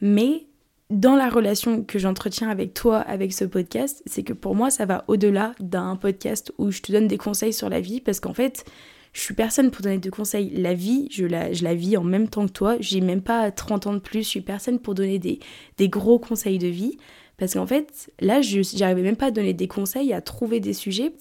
Mais 0.00 0.46
dans 0.90 1.14
la 1.14 1.28
relation 1.28 1.82
que 1.84 1.98
j'entretiens 1.98 2.50
avec 2.50 2.74
toi, 2.74 2.98
avec 2.98 3.32
ce 3.32 3.44
podcast, 3.44 4.02
c'est 4.06 4.22
que 4.22 4.32
pour 4.32 4.54
moi 4.54 4.70
ça 4.70 4.86
va 4.86 5.04
au-delà 5.08 5.54
d'un 5.60 5.96
podcast 5.96 6.52
où 6.58 6.70
je 6.70 6.82
te 6.82 6.90
donne 6.90 7.06
des 7.06 7.18
conseils 7.18 7.52
sur 7.52 7.68
la 7.68 7.80
vie 7.80 8.00
parce 8.00 8.20
qu'en 8.20 8.34
fait 8.34 8.64
je 9.12 9.20
suis 9.20 9.34
personne 9.34 9.70
pour 9.70 9.82
donner 9.82 9.98
des 9.98 10.10
conseils. 10.10 10.50
La 10.50 10.74
vie, 10.74 11.06
je 11.12 11.24
la, 11.24 11.52
je 11.52 11.62
la 11.62 11.74
vis 11.76 11.96
en 11.96 12.02
même 12.02 12.28
temps 12.28 12.46
que 12.46 12.52
toi. 12.52 12.76
J'ai 12.80 13.00
même 13.00 13.22
pas 13.22 13.52
30 13.52 13.86
ans 13.86 13.94
de 13.94 14.00
plus. 14.00 14.24
Je 14.24 14.28
suis 14.28 14.40
personne 14.40 14.80
pour 14.80 14.94
donner 14.94 15.20
des, 15.20 15.38
des 15.78 15.88
gros 15.88 16.18
conseils 16.18 16.58
de 16.58 16.66
vie. 16.66 16.98
Parce 17.36 17.54
qu'en 17.54 17.66
fait, 17.66 18.12
là, 18.18 18.42
je 18.42 18.60
n'arrivais 18.76 19.02
même 19.02 19.14
pas 19.14 19.26
à 19.26 19.30
donner 19.30 19.54
des 19.54 19.68
conseils, 19.68 20.12
à 20.12 20.20
trouver 20.20 20.58
des 20.58 20.72
sujets 20.72 21.12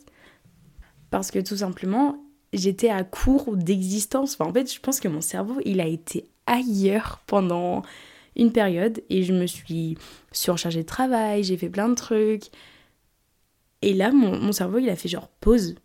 parce 1.14 1.30
que 1.30 1.38
tout 1.38 1.58
simplement, 1.58 2.18
j'étais 2.54 2.90
à 2.90 3.04
court 3.04 3.56
d'existence. 3.56 4.36
En 4.40 4.52
fait, 4.52 4.74
je 4.74 4.80
pense 4.80 5.00
que 5.00 5.08
mon 5.08 5.22
cerveau, 5.22 5.62
il 5.64 5.80
a 5.80 5.86
été 5.86 6.26
ailleurs 6.48 7.22
pendant 7.28 7.84
une 8.36 8.52
période 8.52 9.04
et 9.12 9.22
je 9.22 9.32
me 9.32 9.46
suis 9.46 9.96
surchargée 10.32 10.82
de 10.82 10.88
travail, 10.88 11.44
j'ai 11.44 11.56
fait 11.56 11.70
plein 11.70 11.88
de 11.88 11.94
trucs. 11.94 12.46
Et 13.84 13.94
là, 13.94 14.12
mon, 14.12 14.52
cerveau, 14.52 14.80
il 14.80 14.90
a 14.90 14.96
fait 14.96 15.08
genre 15.08 15.28
pause. 15.40 15.76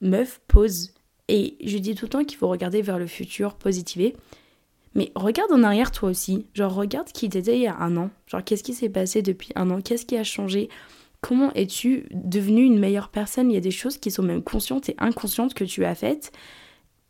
Meuf, 0.00 0.40
pause. 0.46 0.94
Et 1.26 1.56
je 1.64 1.76
dis 1.78 1.96
tout 1.96 2.04
le 2.04 2.10
temps 2.10 2.24
qu'il 2.24 2.38
faut 2.38 2.46
regarder 2.46 2.80
vers 2.80 3.00
le 3.00 3.08
futur, 3.08 3.56
positiver. 3.56 4.14
Mais 4.94 5.10
regarde 5.16 5.50
en 5.50 5.64
arrière 5.64 5.90
toi 5.90 6.08
aussi. 6.08 6.46
Genre, 6.54 6.72
regarde 6.72 7.08
qui 7.10 7.28
t'étais 7.28 7.56
il 7.56 7.62
y 7.62 7.66
a 7.66 7.76
un 7.78 7.96
an. 7.96 8.10
Genre, 8.28 8.44
qu'est-ce 8.44 8.62
qui 8.62 8.74
s'est 8.74 8.90
passé 8.90 9.22
depuis 9.22 9.50
un 9.56 9.72
an? 9.72 9.80
Qu'est-ce 9.80 10.06
qui 10.06 10.16
a 10.16 10.22
changé? 10.22 10.68
Comment 11.20 11.52
es-tu 11.54 12.06
devenue 12.12 12.64
une 12.64 12.78
meilleure 12.78 13.10
personne? 13.10 13.50
Il 13.50 13.54
y 13.54 13.58
a 13.58 13.60
des 13.60 13.70
choses 13.70 13.98
qui 13.98 14.10
sont 14.10 14.22
même 14.22 14.42
conscientes 14.42 14.88
et 14.88 14.94
inconscientes 14.98 15.54
que 15.54 15.64
tu 15.64 15.84
as 15.84 15.94
faites. 15.94 16.32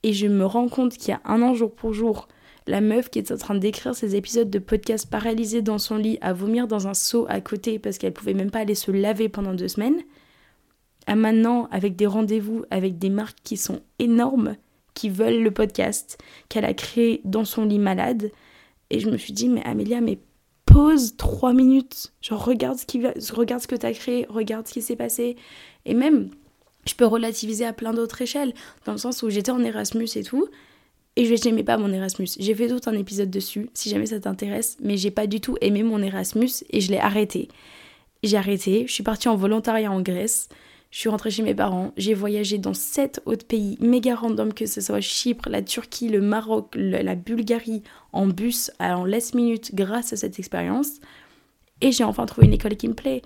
Et 0.03 0.13
je 0.13 0.27
me 0.27 0.47
rends 0.47 0.69
compte 0.69 0.97
qu'il 0.97 1.11
y 1.11 1.13
a 1.13 1.21
un 1.25 1.43
an 1.43 1.55
jour 1.55 1.75
pour 1.75 1.93
jour, 1.93 2.29
la 2.67 2.81
meuf 2.81 3.11
qui 3.11 3.19
est 3.19 3.33
en 3.33 3.37
train 3.37 3.55
d'écrire 3.55 3.95
ses 3.95 4.15
épisodes 4.15 4.51
de 4.51 4.59
podcast 4.59 5.11
paralysée 5.11 5.63
dans 5.63 5.79
son 5.79 5.97
lit, 5.97 6.19
à 6.21 6.33
vomir 6.33 6.69
dans 6.69 6.87
un 6.87 6.95
seau 6.95 7.27
à 7.29 7.41
côté 7.41 7.79
parce 7.79 7.99
qu'elle 7.99 8.13
pouvait 8.13 8.35
même 8.35 8.51
pas 8.51 8.61
aller 8.61 8.75
se 8.75 8.91
laver 8.91 9.29
pendant 9.29 9.55
deux 9.55 9.69
semaines, 9.69 10.01
à 11.07 11.17
maintenant 11.17 11.69
avec 11.71 11.97
des 11.97 12.07
rendez-vous 12.07 12.65
avec 12.71 12.99
des 12.99 13.11
marques 13.11 13.39
qui 13.43 13.57
sont 13.57 13.81
énormes, 13.99 14.57
qui 14.95 15.09
veulent 15.09 15.43
le 15.43 15.51
podcast, 15.51 16.19
qu'elle 16.49 16.65
a 16.65 16.75
créé 16.75 17.21
dans 17.25 17.45
son 17.45 17.65
lit 17.65 17.79
malade. 17.79 18.31
Et 18.91 19.01
je 19.01 19.11
me 19.11 19.17
suis 19.17 19.33
dit, 19.33 19.49
mais 19.49 19.65
Amélia, 19.65 20.01
mais 20.01 20.19
pause 20.79 21.17
trois 21.17 21.53
minutes. 21.53 22.13
Genre, 22.23 22.45
regarde 22.45 22.79
ce, 22.79 22.87
qui 22.87 23.01
va, 23.01 23.13
regarde 23.33 23.61
ce 23.61 23.67
que 23.67 23.75
tu 23.75 23.85
as 23.85 23.93
créé, 23.93 24.27
regarde 24.29 24.69
ce 24.69 24.73
qui 24.73 24.81
s'est 24.81 24.95
passé. 24.95 25.35
Et 25.85 25.93
même, 25.93 26.31
je 26.87 26.95
peux 26.95 27.05
relativiser 27.05 27.67
à 27.67 27.73
plein 27.73 27.93
d'autres 27.93 28.23
échelles, 28.23 28.55
dans 28.85 28.93
le 28.93 28.99
sens 28.99 29.25
où 29.25 29.29
j'étais 29.29 29.51
en 29.51 29.59
Erasmus 29.59 30.07
et 30.15 30.23
tout, 30.23 30.47
et 31.17 31.25
je 31.25 31.49
n'aimais 31.49 31.65
pas 31.65 31.79
mon 31.79 31.93
Erasmus. 31.93 32.29
J'ai 32.39 32.55
fait 32.55 32.69
tout 32.69 32.89
un 32.89 32.97
épisode 32.97 33.29
dessus, 33.29 33.69
si 33.75 33.91
jamais 33.91 34.07
ça 34.07 34.21
t'intéresse, 34.21 34.77
mais 34.81 34.97
j'ai 34.97 35.11
pas 35.11 35.27
du 35.27 35.41
tout 35.41 35.57
aimé 35.61 35.83
mon 35.83 36.01
Erasmus 36.01 36.51
et 36.71 36.81
je 36.81 36.93
l'ai 36.93 36.99
arrêté. 36.99 37.49
J'ai 38.23 38.37
arrêté, 38.37 38.85
je 38.87 38.93
suis 38.93 39.03
partie 39.03 39.29
en 39.29 39.35
volontariat 39.35 39.91
en 39.91 40.01
Grèce. 40.01 40.49
Je 40.91 41.01
suis 41.01 41.09
rentrée 41.11 41.31
chez 41.31 41.43
mes 41.43 41.55
parents, 41.55 41.93
j'ai 41.99 42.15
voyagé 42.15 42.57
dans 42.57 42.73
sept 42.73 43.21
autres 43.27 43.47
pays 43.47 43.77
méga 43.81 44.15
random, 44.15 44.55
que 44.55 44.65
ce 44.65 44.81
soit 44.81 45.01
Chypre, 45.03 45.51
la 45.51 45.61
Turquie, 45.61 46.09
le 46.09 46.23
Maroc, 46.23 46.75
la 46.75 47.15
Bulgarie, 47.15 47.83
en 48.13 48.27
bus, 48.27 48.71
en 48.81 49.05
last 49.05 49.35
minute, 49.35 49.75
grâce 49.75 50.15
à 50.15 50.17
cette 50.17 50.39
expérience. 50.39 51.01
Et 51.83 51.93
j'ai 51.93 52.05
enfin 52.05 52.25
trouvé 52.25 52.47
une 52.47 52.55
école 52.55 52.77
qui 52.77 52.89
me 52.89 52.95
plaît. 52.95 53.23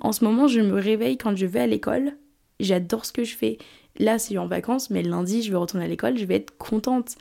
en 0.00 0.12
ce 0.12 0.24
moment, 0.24 0.46
je 0.46 0.60
me 0.60 0.80
réveille 0.80 1.18
quand 1.18 1.36
je 1.36 1.46
vais 1.46 1.60
à 1.60 1.66
l'école. 1.66 2.12
J'adore 2.60 3.04
ce 3.04 3.12
que 3.12 3.24
je 3.24 3.36
fais. 3.36 3.58
Là, 3.98 4.18
c'est 4.18 4.38
en 4.38 4.46
vacances, 4.46 4.90
mais 4.90 5.02
lundi, 5.02 5.42
je 5.42 5.50
vais 5.50 5.56
retourner 5.56 5.86
à 5.86 5.88
l'école, 5.88 6.16
je 6.16 6.24
vais 6.24 6.36
être 6.36 6.56
contente. 6.56 7.16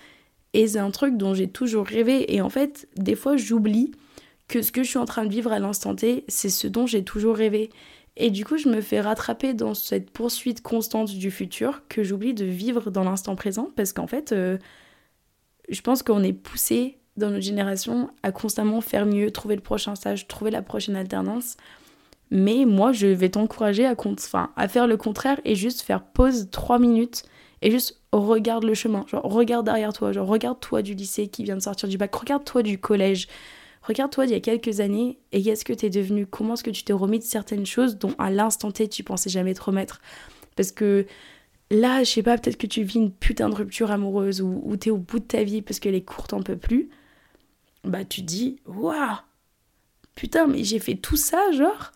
Et 0.53 0.67
c'est 0.67 0.79
un 0.79 0.91
truc 0.91 1.17
dont 1.17 1.33
j'ai 1.33 1.49
toujours 1.49 1.85
rêvé. 1.85 2.33
Et 2.33 2.41
en 2.41 2.49
fait, 2.49 2.87
des 2.95 3.15
fois, 3.15 3.35
j'oublie 3.35 3.91
que 4.47 4.61
ce 4.61 4.71
que 4.71 4.83
je 4.83 4.89
suis 4.89 4.99
en 4.99 5.05
train 5.05 5.25
de 5.25 5.31
vivre 5.31 5.51
à 5.51 5.59
l'instant 5.59 5.95
T, 5.95 6.23
c'est 6.27 6.49
ce 6.49 6.67
dont 6.67 6.85
j'ai 6.85 7.03
toujours 7.03 7.35
rêvé. 7.35 7.69
Et 8.17 8.31
du 8.31 8.45
coup, 8.45 8.57
je 8.57 8.69
me 8.69 8.81
fais 8.81 9.01
rattraper 9.01 9.53
dans 9.53 9.73
cette 9.73 10.09
poursuite 10.09 10.61
constante 10.61 11.11
du 11.11 11.31
futur 11.31 11.81
que 11.89 12.03
j'oublie 12.03 12.33
de 12.33 12.45
vivre 12.45 12.89
dans 12.89 13.03
l'instant 13.03 13.35
présent 13.35 13.69
parce 13.75 13.91
qu'en 13.91 14.07
fait, 14.07 14.31
euh, 14.31 14.57
je 15.69 15.81
pense 15.81 16.01
qu'on 16.01 16.23
est 16.23 16.33
poussé 16.33 16.99
dans 17.17 17.29
notre 17.29 17.43
génération 17.43 18.09
à 18.23 18.31
constamment 18.31 18.81
faire 18.81 19.05
mieux, 19.05 19.31
trouver 19.31 19.55
le 19.55 19.61
prochain 19.61 19.95
stage, 19.95 20.27
trouver 20.27 20.51
la 20.51 20.61
prochaine 20.61 20.95
alternance. 20.95 21.57
Mais 22.31 22.65
moi, 22.65 22.91
je 22.91 23.07
vais 23.07 23.29
t'encourager 23.29 23.85
à, 23.85 23.95
à 24.55 24.67
faire 24.67 24.87
le 24.87 24.97
contraire 24.97 25.39
et 25.45 25.55
juste 25.55 25.81
faire 25.81 26.03
pause 26.03 26.49
trois 26.51 26.79
minutes 26.79 27.23
et 27.61 27.71
juste 27.71 28.01
regarde 28.11 28.63
le 28.63 28.73
chemin. 28.73 29.05
Genre, 29.07 29.23
regarde 29.23 29.65
derrière 29.65 29.93
toi, 29.93 30.11
genre, 30.11 30.27
regarde 30.27 30.59
toi 30.59 30.81
du 30.81 30.93
lycée 30.93 31.27
qui 31.27 31.43
vient 31.43 31.55
de 31.55 31.61
sortir 31.61 31.87
du 31.89 31.97
bac, 31.97 32.13
regarde 32.15 32.43
toi 32.43 32.63
du 32.63 32.79
collège, 32.79 33.27
Regarde-toi 33.87 34.25
il 34.25 34.31
y 34.31 34.35
a 34.35 34.39
quelques 34.39 34.79
années 34.79 35.19
et 35.31 35.43
qu'est-ce 35.43 35.63
que 35.63 35.73
t'es 35.73 35.91
devenu 35.91 36.25
Comment 36.25 36.55
est-ce 36.55 36.63
que 36.63 36.71
tu 36.71 36.83
t'es 36.83 36.93
remis 36.93 37.19
de 37.19 37.23
certaines 37.23 37.67
choses 37.67 37.97
dont 37.97 38.15
à 38.17 38.31
l'instant 38.31 38.71
T 38.71 38.87
tu 38.87 39.03
pensais 39.03 39.29
jamais 39.29 39.53
te 39.53 39.61
remettre? 39.61 40.01
Parce 40.55 40.71
que 40.71 41.05
là, 41.69 42.03
je 42.03 42.09
sais 42.09 42.23
pas, 42.23 42.37
peut-être 42.37 42.57
que 42.57 42.65
tu 42.65 42.81
vis 42.81 42.97
une 42.97 43.11
putain 43.11 43.47
de 43.47 43.53
rupture 43.53 43.91
amoureuse 43.91 44.41
ou, 44.41 44.61
ou 44.65 44.75
t'es 44.75 44.89
au 44.89 44.97
bout 44.97 45.19
de 45.19 45.25
ta 45.25 45.43
vie 45.43 45.61
parce 45.61 45.79
que 45.79 45.89
les 45.89 46.03
cours 46.03 46.25
t'en 46.25 46.41
peut 46.41 46.57
plus. 46.57 46.89
Bah 47.83 48.03
tu 48.03 48.23
dis, 48.23 48.57
waouh! 48.65 49.17
Putain, 50.15 50.47
mais 50.47 50.63
j'ai 50.63 50.79
fait 50.79 50.95
tout 50.95 51.17
ça, 51.17 51.51
genre? 51.51 51.91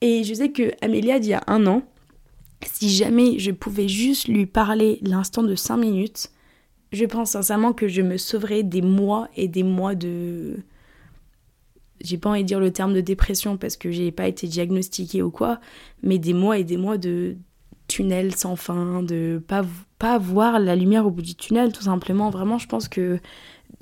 Et 0.00 0.24
je 0.24 0.34
sais 0.34 0.50
que 0.50 0.72
Amélia, 0.80 1.18
il 1.18 1.26
y 1.26 1.34
a 1.34 1.44
un 1.46 1.66
an, 1.66 1.82
si 2.64 2.90
jamais 2.90 3.38
je 3.38 3.52
pouvais 3.52 3.86
juste 3.86 4.26
lui 4.26 4.46
parler 4.46 4.98
l'instant 5.02 5.44
de 5.44 5.54
5 5.54 5.76
minutes, 5.76 6.30
je 6.90 7.04
pense 7.04 7.30
sincèrement 7.30 7.72
que 7.72 7.86
je 7.86 8.02
me 8.02 8.16
sauverais 8.16 8.64
des 8.64 8.82
mois 8.82 9.28
et 9.36 9.46
des 9.46 9.62
mois 9.62 9.94
de, 9.94 10.56
j'ai 12.02 12.18
pas 12.18 12.30
envie 12.30 12.42
de 12.42 12.48
dire 12.48 12.60
le 12.60 12.72
terme 12.72 12.94
de 12.94 13.00
dépression 13.00 13.56
parce 13.56 13.76
que 13.76 13.90
j'ai 13.90 14.10
pas 14.10 14.28
été 14.28 14.46
diagnostiquée 14.46 15.22
ou 15.22 15.30
quoi, 15.30 15.60
mais 16.02 16.18
des 16.18 16.34
mois 16.34 16.58
et 16.58 16.64
des 16.64 16.76
mois 16.76 16.98
de 16.98 17.36
tunnel 17.88 18.34
sans 18.34 18.56
fin, 18.56 19.02
de 19.02 19.42
pas, 19.46 19.62
pas 19.98 20.18
voir 20.18 20.58
la 20.58 20.76
lumière 20.76 21.06
au 21.06 21.10
bout 21.10 21.22
du 21.22 21.34
tunnel, 21.34 21.72
tout 21.72 21.82
simplement. 21.82 22.30
Vraiment, 22.30 22.58
je 22.58 22.66
pense 22.66 22.88
que, 22.88 23.18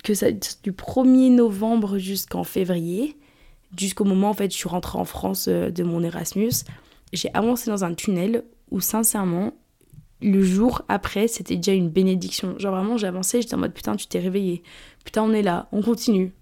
que 0.05 0.15
ça, 0.15 0.31
du 0.31 0.73
1er 0.73 1.35
novembre 1.35 1.99
jusqu'en 1.99 2.45
février, 2.45 3.17
jusqu'au 3.79 4.05
moment 4.05 4.31
en 4.31 4.35
fait 4.35 4.51
je 4.53 4.57
suis 4.57 4.69
rentrée 4.69 4.99
en 4.99 5.05
France 5.05 5.47
euh, 5.49 5.71
de 5.71 5.85
mon 5.85 6.03
Erasmus, 6.03 6.65
j'ai 7.13 7.33
avancé 7.35 7.71
dans 7.71 7.85
un 7.85 7.95
tunnel 7.95 8.45
où 8.71 8.81
sincèrement, 8.81 9.53
le 10.23 10.43
jour 10.43 10.83
après, 10.89 11.29
c'était 11.29 11.57
déjà 11.57 11.73
une 11.73 11.89
bénédiction. 11.89 12.59
Genre 12.59 12.75
vraiment, 12.75 12.97
j'avançais, 12.97 13.41
j'étais 13.41 13.55
en 13.55 13.59
mode 13.59 13.73
putain, 13.73 13.97
tu 13.97 14.07
t'es 14.07 14.19
réveillé. 14.19 14.63
Putain, 15.05 15.23
on 15.23 15.33
est 15.33 15.43
là, 15.43 15.69
on 15.73 15.83
continue. 15.83 16.33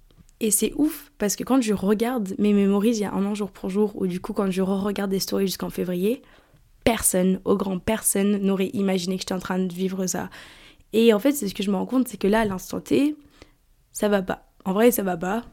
Et 0.40 0.50
c'est 0.50 0.72
ouf 0.76 1.10
parce 1.18 1.34
que 1.34 1.42
quand 1.42 1.60
je 1.60 1.74
regarde 1.74 2.34
mes 2.38 2.52
mémories 2.52 2.90
il 2.90 2.98
y 2.98 3.04
a 3.04 3.12
un 3.12 3.24
an 3.24 3.34
jour 3.34 3.50
pour 3.50 3.70
jour, 3.70 3.92
ou 3.96 4.06
du 4.06 4.20
coup 4.20 4.32
quand 4.32 4.50
je 4.50 4.62
re-regarde 4.62 5.10
des 5.10 5.18
stories 5.18 5.46
jusqu'en 5.46 5.70
février, 5.70 6.22
personne, 6.84 7.40
au 7.44 7.56
grand 7.56 7.78
personne, 7.78 8.38
n'aurait 8.38 8.70
imaginé 8.72 9.16
que 9.16 9.22
j'étais 9.22 9.34
en 9.34 9.40
train 9.40 9.58
de 9.58 9.72
vivre 9.72 10.06
ça. 10.06 10.30
Et 10.92 11.12
en 11.12 11.18
fait, 11.18 11.32
c'est 11.32 11.48
ce 11.48 11.54
que 11.54 11.62
je 11.62 11.70
me 11.70 11.76
rends 11.76 11.86
compte, 11.86 12.08
c'est 12.08 12.16
que 12.16 12.28
là, 12.28 12.40
à 12.40 12.44
l'instant 12.44 12.80
T, 12.80 13.14
ça 13.92 14.08
va 14.08 14.22
pas. 14.22 14.48
En 14.64 14.72
vrai, 14.72 14.90
ça 14.90 15.02
va 15.02 15.16
pas. 15.16 15.44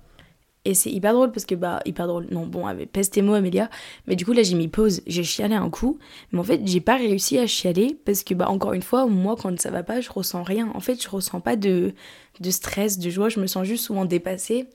Et 0.66 0.74
c'est 0.74 0.92
hyper 0.92 1.14
drôle 1.14 1.32
parce 1.32 1.46
que, 1.46 1.56
bah, 1.56 1.80
hyper 1.86 2.08
drôle. 2.08 2.28
Non, 2.32 2.46
bon, 2.48 2.66
avec 2.66 2.92
peste 2.92 3.14
tes 3.14 3.22
mots, 3.22 3.36
Amélia. 3.36 3.70
Mais 4.08 4.16
du 4.16 4.26
coup, 4.26 4.34
là, 4.34 4.42
j'ai 4.42 4.56
mis 4.56 4.68
pause. 4.68 5.02
J'ai 5.06 5.24
chialé 5.24 5.56
un 5.56 5.70
coup. 5.70 6.00
Mais 6.32 6.40
en 6.40 6.44
fait, 6.44 6.62
j'ai 6.66 6.82
pas 6.82 6.98
réussi 6.98 7.38
à 7.38 7.46
chialer 7.46 7.96
parce 8.04 8.24
que, 8.24 8.34
bah, 8.34 8.50
encore 8.50 8.74
une 8.74 8.82
fois, 8.82 9.06
moi, 9.06 9.36
quand 9.40 9.58
ça 9.60 9.70
va 9.70 9.84
pas, 9.84 10.02
je 10.02 10.10
ressens 10.10 10.44
rien. 10.44 10.72
En 10.74 10.80
fait, 10.80 11.02
je 11.02 11.08
ressens 11.08 11.40
pas 11.40 11.56
de, 11.56 11.94
de 12.40 12.50
stress, 12.50 12.98
de 12.98 13.10
joie. 13.10 13.30
Je 13.30 13.40
me 13.40 13.48
sens 13.48 13.66
juste 13.66 13.86
souvent 13.86 14.06
dépassée. 14.06 14.68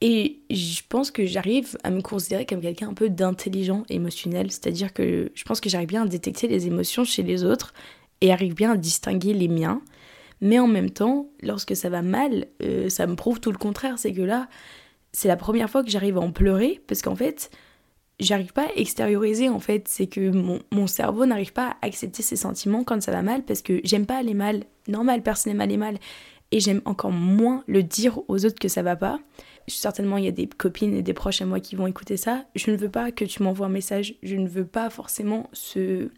Et 0.00 0.40
je 0.50 0.80
pense 0.88 1.10
que 1.10 1.26
j'arrive 1.26 1.76
à 1.82 1.90
me 1.90 2.02
considérer 2.02 2.46
comme 2.46 2.60
quelqu'un 2.60 2.88
un 2.88 2.94
peu 2.94 3.08
d'intelligent 3.08 3.84
émotionnel. 3.88 4.50
C'est-à-dire 4.50 4.92
que 4.92 5.30
je 5.34 5.44
pense 5.44 5.60
que 5.60 5.68
j'arrive 5.68 5.88
bien 5.88 6.02
à 6.02 6.06
détecter 6.06 6.46
les 6.46 6.66
émotions 6.66 7.04
chez 7.04 7.22
les 7.22 7.44
autres 7.44 7.74
et 8.20 8.32
arrive 8.32 8.54
bien 8.54 8.72
à 8.72 8.76
distinguer 8.76 9.34
les 9.34 9.48
miens. 9.48 9.82
Mais 10.40 10.58
en 10.58 10.68
même 10.68 10.90
temps, 10.90 11.28
lorsque 11.42 11.74
ça 11.74 11.88
va 11.88 12.02
mal, 12.02 12.46
euh, 12.62 12.88
ça 12.88 13.06
me 13.06 13.16
prouve 13.16 13.40
tout 13.40 13.50
le 13.50 13.58
contraire. 13.58 13.98
C'est 13.98 14.12
que 14.12 14.22
là, 14.22 14.48
c'est 15.18 15.26
la 15.26 15.36
première 15.36 15.68
fois 15.68 15.82
que 15.82 15.90
j'arrive 15.90 16.16
à 16.16 16.20
en 16.20 16.30
pleurer 16.30 16.80
parce 16.86 17.02
qu'en 17.02 17.16
fait, 17.16 17.50
j'arrive 18.20 18.52
pas 18.52 18.66
à 18.66 18.72
extérioriser 18.76 19.48
en 19.48 19.58
fait. 19.58 19.88
C'est 19.88 20.06
que 20.06 20.30
mon, 20.30 20.86
cerveau 20.86 21.26
n'arrive 21.26 21.52
pas 21.52 21.70
à 21.70 21.86
accepter 21.86 22.22
ses 22.22 22.36
sentiments 22.36 22.84
quand 22.84 23.02
ça 23.02 23.10
va 23.10 23.20
mal 23.20 23.42
parce 23.42 23.60
que 23.60 23.80
j'aime 23.82 24.06
pas 24.06 24.16
aller 24.16 24.34
mal. 24.34 24.62
Normal, 24.86 25.24
personne 25.24 25.52
n'aime 25.52 25.60
aller 25.60 25.76
mal. 25.76 25.98
Et 26.52 26.60
j'aime 26.60 26.82
encore 26.84 27.10
moins 27.10 27.64
le 27.66 27.82
dire 27.82 28.20
aux 28.28 28.46
autres 28.46 28.60
que 28.60 28.68
ça 28.68 28.82
va 28.82 28.94
pas. 28.94 29.18
Certainement, 29.66 30.18
il 30.18 30.24
y 30.24 30.28
a 30.28 30.30
des 30.30 30.46
copines 30.46 30.94
et 30.94 31.02
des 31.02 31.14
proches 31.14 31.42
à 31.42 31.46
moi 31.46 31.58
qui 31.58 31.74
vont 31.74 31.88
écouter 31.88 32.16
ça. 32.16 32.44
Je 32.54 32.70
ne 32.70 32.76
veux 32.76 32.88
pas 32.88 33.10
que 33.10 33.24
tu 33.24 33.42
m'envoies 33.42 33.66
un 33.66 33.70
message. 33.70 34.14
Je 34.22 34.36
ne 34.36 34.46
veux 34.46 34.66
pas 34.66 34.88
forcément 34.88 35.50
ce, 35.52 36.10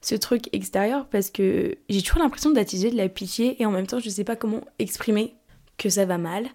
ce 0.00 0.16
truc 0.16 0.52
extérieur 0.52 1.06
parce 1.06 1.30
que 1.30 1.76
j'ai 1.88 2.02
toujours 2.02 2.22
l'impression 2.22 2.50
d'attiser 2.50 2.90
de 2.90 2.96
la 2.96 3.08
pitié 3.08 3.62
et 3.62 3.66
en 3.66 3.70
même 3.70 3.86
temps, 3.86 4.00
je 4.00 4.10
sais 4.10 4.24
pas 4.24 4.34
comment 4.34 4.62
exprimer 4.80 5.36
que 5.78 5.88
ça 5.88 6.06
va 6.06 6.18
mal. 6.18 6.48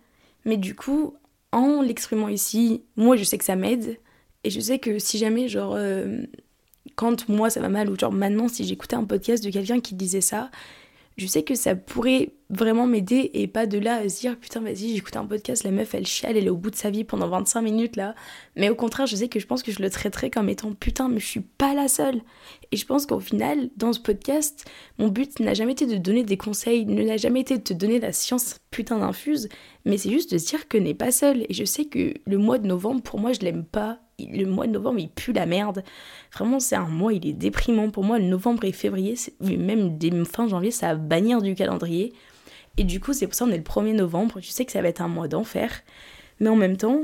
Mais 0.44 0.58
du 0.58 0.76
coup, 0.76 1.16
en 1.58 1.82
l'exprimant 1.82 2.30
ici, 2.30 2.84
moi 2.96 3.16
je 3.16 3.24
sais 3.24 3.38
que 3.38 3.46
ça 3.46 3.56
m'aide. 3.56 3.98
Et 4.44 4.50
je 4.50 4.60
sais 4.60 4.80
que 4.80 5.00
si 5.00 5.18
jamais, 5.18 5.48
genre, 5.50 5.74
euh, 5.76 6.22
quand 6.96 7.28
moi 7.28 7.50
ça 7.50 7.60
va 7.60 7.70
mal, 7.70 7.90
ou 7.90 7.98
genre 7.98 8.12
maintenant, 8.12 8.48
si 8.48 8.64
j'écoutais 8.64 8.96
un 8.96 9.04
podcast 9.04 9.44
de 9.44 9.50
quelqu'un 9.50 9.80
qui 9.80 9.96
disait 9.96 10.22
ça, 10.22 10.50
je 11.18 11.26
sais 11.26 11.44
que 11.44 11.56
ça 11.56 11.76
pourrait 11.76 12.34
vraiment 12.50 12.86
m'aider 12.86 13.32
et 13.34 13.48
pas 13.48 13.66
de 13.66 13.78
là 13.78 13.96
à 13.96 14.08
se 14.08 14.22
dire 14.22 14.38
putain 14.38 14.62
vas-y 14.62 14.96
j'écoute 14.96 15.18
un 15.18 15.26
podcast 15.26 15.64
la 15.64 15.72
meuf 15.72 15.94
elle 15.94 16.06
chiale 16.06 16.38
elle 16.38 16.46
est 16.46 16.50
au 16.50 16.56
bout 16.56 16.70
de 16.72 16.76
sa 16.76 16.90
vie 16.90 17.04
pendant 17.04 17.28
25 17.28 17.62
minutes 17.62 17.96
là. 17.96 18.16
Mais 18.56 18.70
au 18.70 18.76
contraire 18.76 19.08
je 19.08 19.16
sais 19.16 19.28
que 19.28 19.40
je 19.40 19.48
pense 19.48 19.64
que 19.64 19.72
je 19.72 19.82
le 19.82 19.90
traiterais 19.90 20.30
comme 20.30 20.48
étant 20.48 20.72
putain 20.74 21.10
mais 21.10 21.20
je 21.20 21.26
suis 21.26 21.42
pas 21.42 21.74
la 21.74 21.88
seule. 21.88 22.22
Et 22.72 22.78
je 22.78 22.86
pense 22.86 23.06
qu'au 23.06 23.20
final 23.20 23.70
dans 23.76 23.94
ce 23.94 24.00
podcast 24.00 24.66
mon 24.98 25.08
but 25.08 25.40
n'a 25.40 25.54
jamais 25.54 25.74
été 25.74 25.88
de 25.88 25.98
donner 25.98 26.24
des 26.24 26.38
conseils 26.38 26.86
ne 26.86 27.04
n'a 27.04 27.18
jamais 27.18 27.42
été 27.42 27.58
de 27.58 27.64
te 27.64 27.74
donner 27.74 28.00
la 28.00 28.14
science 28.14 28.58
putain 28.72 29.00
d'infuse 29.00 29.50
mais 29.86 29.98
c'est 29.98 30.12
juste 30.12 30.32
de 30.32 30.38
se 30.38 30.48
dire 30.48 30.68
que 30.68 30.78
n'est 30.78 30.94
pas 30.94 31.12
seule. 31.12 31.46
Et 31.50 31.54
je 31.54 31.66
sais 31.66 31.86
que 31.86 32.14
le 32.26 32.38
mois 32.38 32.60
de 32.60 32.68
novembre 32.68 33.02
pour 33.02 33.20
moi 33.20 33.34
je 33.34 33.40
l'aime 33.40 33.66
pas 33.66 34.00
le 34.20 34.46
mois 34.46 34.66
de 34.66 34.72
novembre, 34.72 35.00
il 35.00 35.10
pue 35.10 35.32
la 35.32 35.46
merde. 35.46 35.84
Vraiment, 36.34 36.60
c'est 36.60 36.76
un 36.76 36.88
mois, 36.88 37.14
il 37.14 37.26
est 37.28 37.34
déprimant. 37.34 37.90
Pour 37.90 38.04
moi, 38.04 38.18
le 38.18 38.26
novembre 38.26 38.64
et 38.66 38.72
février, 38.72 39.16
même 39.42 40.26
fin 40.26 40.48
janvier, 40.48 40.72
ça 40.72 40.90
va 40.90 40.96
bannir 40.96 41.42
du 41.42 41.56
calendrier. 41.56 42.14
Et 42.78 42.84
du 42.84 43.00
coup, 43.00 43.14
c'est 43.14 43.28
pour 43.28 43.36
ça 43.36 43.46
qu'on 43.46 43.52
est 43.52 43.58
le 43.58 43.64
1er 43.64 43.96
novembre. 43.96 44.40
Je 44.42 44.50
sais 44.50 44.66
que 44.66 44.72
ça 44.72 44.82
va 44.82 44.88
être 44.88 45.02
un 45.02 45.08
mois 45.08 45.28
d'enfer. 45.28 45.84
Mais 46.40 46.50
en 46.50 46.56
même 46.56 46.78
temps, 46.78 47.02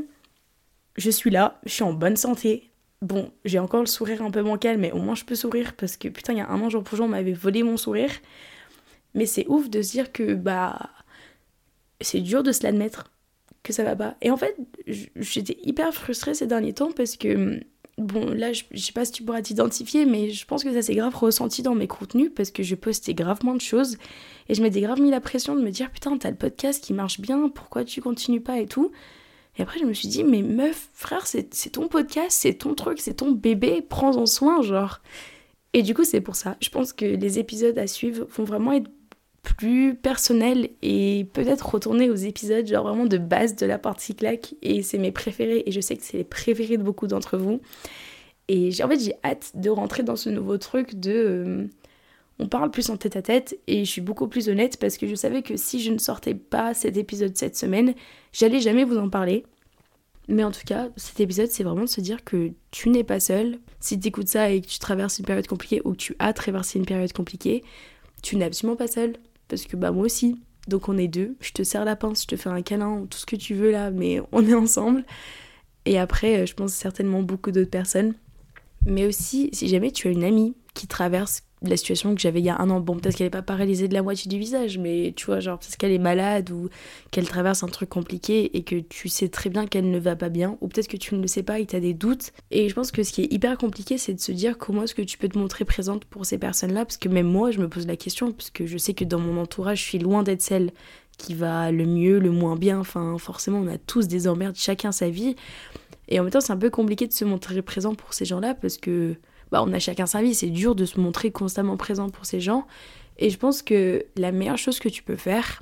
je 0.95 1.09
suis 1.09 1.29
là, 1.29 1.59
je 1.65 1.71
suis 1.71 1.83
en 1.83 1.93
bonne 1.93 2.15
santé. 2.15 2.71
Bon, 3.01 3.31
j'ai 3.45 3.59
encore 3.59 3.81
le 3.81 3.87
sourire 3.87 4.21
un 4.21 4.31
peu 4.31 4.41
bancal, 4.43 4.77
mais 4.77 4.91
au 4.91 4.99
moins 4.99 5.15
je 5.15 5.25
peux 5.25 5.35
sourire 5.35 5.73
parce 5.75 5.97
que 5.97 6.07
putain, 6.07 6.33
il 6.33 6.37
y 6.37 6.41
a 6.41 6.49
un 6.49 6.61
an, 6.61 6.69
jour 6.69 6.83
pour 6.83 6.95
jour, 6.95 7.05
on 7.05 7.09
m'avait 7.09 7.33
volé 7.33 7.61
mon 7.61 7.77
sourire. 7.77 8.11
Mais 9.13 9.25
c'est 9.25 9.45
ouf 9.47 9.69
de 9.69 9.81
se 9.81 9.91
dire 9.91 10.11
que, 10.11 10.33
bah, 10.35 10.89
c'est 12.01 12.21
dur 12.21 12.43
de 12.43 12.51
se 12.51 12.63
l'admettre 12.63 13.11
que 13.63 13.73
ça 13.73 13.83
va 13.83 13.95
pas. 13.95 14.15
Et 14.21 14.29
en 14.29 14.37
fait, 14.37 14.55
j'étais 14.85 15.57
hyper 15.63 15.93
frustrée 15.93 16.33
ces 16.33 16.47
derniers 16.47 16.73
temps 16.73 16.91
parce 16.91 17.15
que, 17.15 17.61
bon, 17.97 18.29
là, 18.33 18.51
je, 18.53 18.63
sais 18.75 18.91
pas 18.91 19.05
si 19.05 19.13
tu 19.13 19.23
pourras 19.23 19.41
t'identifier, 19.41 20.05
mais 20.05 20.29
je 20.29 20.45
pense 20.45 20.63
que 20.63 20.73
ça 20.73 20.81
s'est 20.81 20.95
grave 20.95 21.15
ressenti 21.15 21.61
dans 21.61 21.75
mes 21.75 21.87
contenus 21.87 22.31
parce 22.35 22.51
que 22.51 22.61
je 22.61 22.75
postais 22.75 23.13
gravement 23.13 23.55
de 23.55 23.61
choses 23.61 23.97
et 24.49 24.53
je 24.53 24.61
m'étais 24.61 24.81
grave 24.81 25.01
mis 25.01 25.09
la 25.09 25.21
pression 25.21 25.55
de 25.55 25.61
me 25.61 25.71
dire 25.71 25.89
putain, 25.91 26.17
t'as 26.17 26.29
le 26.29 26.35
podcast 26.35 26.83
qui 26.83 26.93
marche 26.93 27.21
bien, 27.21 27.49
pourquoi 27.49 27.85
tu 27.85 28.01
continues 28.01 28.41
pas 28.41 28.59
et 28.59 28.67
tout. 28.67 28.91
Et 29.57 29.61
après, 29.61 29.79
je 29.79 29.85
me 29.85 29.93
suis 29.93 30.07
dit, 30.07 30.23
mais 30.23 30.41
meuf, 30.41 30.89
frère, 30.93 31.27
c'est 31.27 31.47
ton 31.71 31.87
podcast, 31.87 32.31
c'est 32.31 32.55
ton 32.55 32.73
truc, 32.73 32.99
c'est 32.99 33.13
ton 33.13 33.31
bébé, 33.31 33.85
prends-en 33.87 34.25
soin, 34.25 34.63
genre. 34.63 34.99
Et 35.73 35.83
du 35.83 35.93
coup, 35.93 36.03
c'est 36.03 36.21
pour 36.21 36.35
ça. 36.35 36.57
Je 36.59 36.69
pense 36.69 36.91
que 36.91 37.05
les 37.05 37.39
épisodes 37.39 37.77
à 37.77 37.85
suivre 37.85 38.25
vont 38.35 38.43
vraiment 38.43 38.73
être 38.73 38.89
plus 39.43 39.95
personnel 39.95 40.69
et 40.81 41.27
peut-être 41.33 41.69
retourner 41.69 42.09
aux 42.09 42.15
épisodes 42.15 42.65
genre 42.65 42.87
vraiment 42.87 43.05
de 43.05 43.17
base 43.17 43.55
de 43.55 43.65
la 43.65 43.77
partie 43.77 44.15
claque. 44.15 44.55
Et 44.61 44.81
c'est 44.81 44.97
mes 44.97 45.11
préférés 45.11 45.63
et 45.65 45.71
je 45.71 45.81
sais 45.81 45.95
que 45.95 46.03
c'est 46.03 46.17
les 46.17 46.23
préférés 46.23 46.77
de 46.77 46.83
beaucoup 46.83 47.07
d'entre 47.07 47.37
vous. 47.37 47.61
Et 48.47 48.69
en 48.83 48.87
fait 48.87 48.99
j'ai 48.99 49.15
hâte 49.23 49.51
de 49.55 49.69
rentrer 49.69 50.03
dans 50.03 50.15
ce 50.15 50.29
nouveau 50.29 50.57
truc 50.57 50.95
de 50.95 51.11
euh, 51.11 51.67
on 52.39 52.47
parle 52.47 52.71
plus 52.71 52.89
en 52.89 52.97
tête 52.97 53.15
à 53.15 53.21
tête 53.21 53.57
et 53.67 53.85
je 53.85 53.89
suis 53.89 54.01
beaucoup 54.01 54.27
plus 54.27 54.49
honnête 54.49 54.77
parce 54.77 54.97
que 54.97 55.07
je 55.07 55.15
savais 55.15 55.43
que 55.43 55.55
si 55.55 55.81
je 55.81 55.91
ne 55.91 55.99
sortais 55.99 56.33
pas 56.33 56.73
cet 56.73 56.97
épisode 56.97 57.37
cette 57.37 57.55
semaine 57.55 57.93
j'allais 58.31 58.59
jamais 58.59 58.85
vous 58.85 58.97
en 58.97 59.09
parler. 59.09 59.45
Mais 60.29 60.45
en 60.45 60.51
tout 60.51 60.61
cas, 60.65 60.87
cet 60.95 61.19
épisode, 61.19 61.49
c'est 61.49 61.65
vraiment 61.65 61.81
de 61.81 61.87
se 61.89 61.99
dire 61.99 62.23
que 62.23 62.51
tu 62.71 62.89
n'es 62.89 63.03
pas 63.03 63.19
seul. 63.19 63.59
Si 63.81 63.99
tu 63.99 64.07
écoutes 64.07 64.29
ça 64.29 64.49
et 64.51 64.61
que 64.61 64.67
tu 64.67 64.79
traverses 64.79 65.19
une 65.19 65.25
période 65.25 65.47
compliquée 65.47 65.81
ou 65.83 65.91
que 65.91 65.97
tu 65.97 66.15
as 66.19 66.31
traversé 66.31 66.79
une 66.79 66.85
période 66.85 67.11
compliquée, 67.11 67.61
tu 68.21 68.37
n'es 68.37 68.45
absolument 68.45 68.77
pas 68.77 68.87
seul 68.87 69.17
parce 69.53 69.65
que 69.65 69.77
bah 69.77 69.91
moi 69.91 70.05
aussi. 70.05 70.41
Donc 70.67 70.87
on 70.87 70.97
est 70.97 71.09
deux, 71.09 71.35
je 71.41 71.51
te 71.51 71.61
serre 71.61 71.83
la 71.83 71.95
pince, 71.95 72.23
je 72.23 72.27
te 72.27 72.35
fais 72.37 72.49
un 72.49 72.61
câlin, 72.61 73.05
tout 73.09 73.17
ce 73.17 73.25
que 73.25 73.35
tu 73.35 73.53
veux 73.53 73.69
là, 73.69 73.91
mais 73.91 74.21
on 74.31 74.47
est 74.47 74.53
ensemble. 74.53 75.03
Et 75.85 75.99
après, 75.99 76.39
euh, 76.39 76.45
je 76.45 76.53
pense 76.53 76.73
certainement 76.73 77.21
beaucoup 77.21 77.51
d'autres 77.51 77.69
personnes. 77.69 78.13
Mais 78.85 79.05
aussi, 79.05 79.49
si 79.51 79.67
jamais 79.67 79.91
tu 79.91 80.07
as 80.07 80.11
une 80.11 80.23
amie 80.23 80.55
qui 80.73 80.87
traverse 80.87 81.43
la 81.69 81.77
situation 81.77 82.13
que 82.13 82.21
j'avais 82.21 82.39
il 82.39 82.45
y 82.45 82.49
a 82.49 82.59
un 82.59 82.69
an. 82.69 82.79
Bon, 82.79 82.97
peut-être 82.97 83.15
qu'elle 83.15 83.27
n'est 83.27 83.31
pas 83.31 83.41
paralysée 83.41 83.87
de 83.87 83.93
la 83.93 84.01
moitié 84.01 84.29
du 84.29 84.37
visage, 84.37 84.77
mais 84.77 85.13
tu 85.15 85.25
vois, 85.25 85.39
genre, 85.39 85.59
parce 85.59 85.75
qu'elle 85.75 85.91
est 85.91 85.97
malade 85.97 86.51
ou 86.51 86.69
qu'elle 87.11 87.27
traverse 87.27 87.63
un 87.63 87.67
truc 87.67 87.89
compliqué 87.89 88.55
et 88.57 88.63
que 88.63 88.75
tu 88.75 89.09
sais 89.09 89.29
très 89.29 89.49
bien 89.49 89.65
qu'elle 89.65 89.89
ne 89.89 89.99
va 89.99 90.15
pas 90.15 90.29
bien, 90.29 90.57
ou 90.61 90.67
peut-être 90.67 90.87
que 90.87 90.97
tu 90.97 91.15
ne 91.15 91.21
le 91.21 91.27
sais 91.27 91.43
pas 91.43 91.59
et 91.59 91.65
tu 91.65 91.75
as 91.75 91.79
des 91.79 91.93
doutes. 91.93 92.31
Et 92.51 92.69
je 92.69 92.75
pense 92.75 92.91
que 92.91 93.03
ce 93.03 93.11
qui 93.11 93.23
est 93.23 93.33
hyper 93.33 93.57
compliqué, 93.57 93.97
c'est 93.97 94.13
de 94.13 94.19
se 94.19 94.31
dire 94.31 94.57
comment 94.57 94.83
est-ce 94.83 94.95
que 94.95 95.01
tu 95.01 95.17
peux 95.17 95.29
te 95.29 95.37
montrer 95.37 95.65
présente 95.65 96.05
pour 96.05 96.25
ces 96.25 96.37
personnes-là, 96.37 96.85
parce 96.85 96.97
que 96.97 97.09
même 97.09 97.27
moi, 97.27 97.51
je 97.51 97.59
me 97.59 97.69
pose 97.69 97.87
la 97.87 97.95
question, 97.95 98.31
parce 98.31 98.49
que 98.49 98.65
je 98.65 98.77
sais 98.77 98.93
que 98.93 99.05
dans 99.05 99.19
mon 99.19 99.41
entourage, 99.41 99.79
je 99.79 99.83
suis 99.83 99.99
loin 99.99 100.23
d'être 100.23 100.41
celle 100.41 100.71
qui 101.17 101.33
va 101.35 101.71
le 101.71 101.85
mieux, 101.85 102.19
le 102.19 102.31
moins 102.31 102.55
bien. 102.55 102.79
Enfin, 102.79 103.17
forcément, 103.17 103.59
on 103.59 103.67
a 103.67 103.77
tous 103.77 104.07
des 104.07 104.27
emmerdes, 104.27 104.55
chacun 104.55 104.91
sa 104.91 105.09
vie. 105.09 105.35
Et 106.07 106.19
en 106.19 106.23
même 106.23 106.31
temps, 106.31 106.41
c'est 106.41 106.53
un 106.53 106.57
peu 106.57 106.69
compliqué 106.69 107.07
de 107.07 107.13
se 107.13 107.25
montrer 107.25 107.61
présent 107.61 107.95
pour 107.95 108.13
ces 108.13 108.25
gens-là 108.25 108.55
parce 108.55 108.77
que 108.77 109.15
bah, 109.53 109.63
on 109.63 109.71
a 109.71 109.77
chacun 109.77 110.07
sa 110.07 110.23
vie, 110.23 110.33
c'est 110.33 110.49
dur 110.49 110.73
de 110.73 110.83
se 110.83 110.99
montrer 110.99 111.29
constamment 111.29 111.77
présent 111.77 112.09
pour 112.09 112.25
ces 112.25 112.41
gens. 112.41 112.65
Et 113.19 113.29
je 113.29 113.37
pense 113.37 113.61
que 113.61 114.03
la 114.17 114.31
meilleure 114.31 114.57
chose 114.57 114.79
que 114.79 114.89
tu 114.89 115.03
peux 115.03 115.15
faire, 115.15 115.61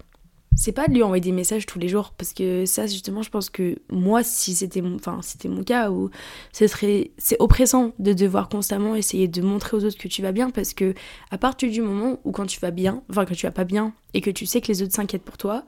c'est 0.56 0.72
pas 0.72 0.88
de 0.88 0.94
lui 0.94 1.04
envoyer 1.04 1.20
des 1.20 1.34
messages 1.34 1.66
tous 1.66 1.78
les 1.78 1.90
jours 1.90 2.14
parce 2.18 2.32
que 2.32 2.66
ça 2.66 2.88
justement 2.88 3.22
je 3.22 3.30
pense 3.30 3.50
que 3.50 3.76
moi 3.90 4.24
si 4.24 4.56
c'était 4.56 4.82
mon 4.82 4.96
enfin 4.96 5.20
mon 5.46 5.64
cas 5.64 5.92
ou 5.92 6.10
ce 6.54 6.68
serait 6.68 7.12
c'est 7.18 7.36
oppressant 7.40 7.92
de 8.00 8.14
devoir 8.14 8.48
constamment 8.48 8.96
essayer 8.96 9.28
de 9.28 9.42
montrer 9.42 9.76
aux 9.76 9.84
autres 9.86 9.98
que 9.98 10.10
tu 10.10 10.22
vas 10.22 10.34
bien 10.34 10.50
parce 10.50 10.74
que 10.74 10.94
à 11.30 11.38
partir 11.38 11.72
du 11.72 11.82
moment 11.82 12.20
où 12.26 12.32
quand 12.32 12.46
tu 12.46 12.60
vas 12.60 12.72
bien 12.72 13.02
enfin 13.10 13.26
quand 13.26 13.36
tu 13.36 13.46
vas 13.46 13.52
pas 13.52 13.64
bien 13.64 13.94
et 14.14 14.20
que 14.20 14.30
tu 14.30 14.46
sais 14.46 14.60
que 14.60 14.68
les 14.68 14.82
autres 14.84 14.94
s'inquiètent 14.94 15.24
pour 15.24 15.38
toi 15.38 15.64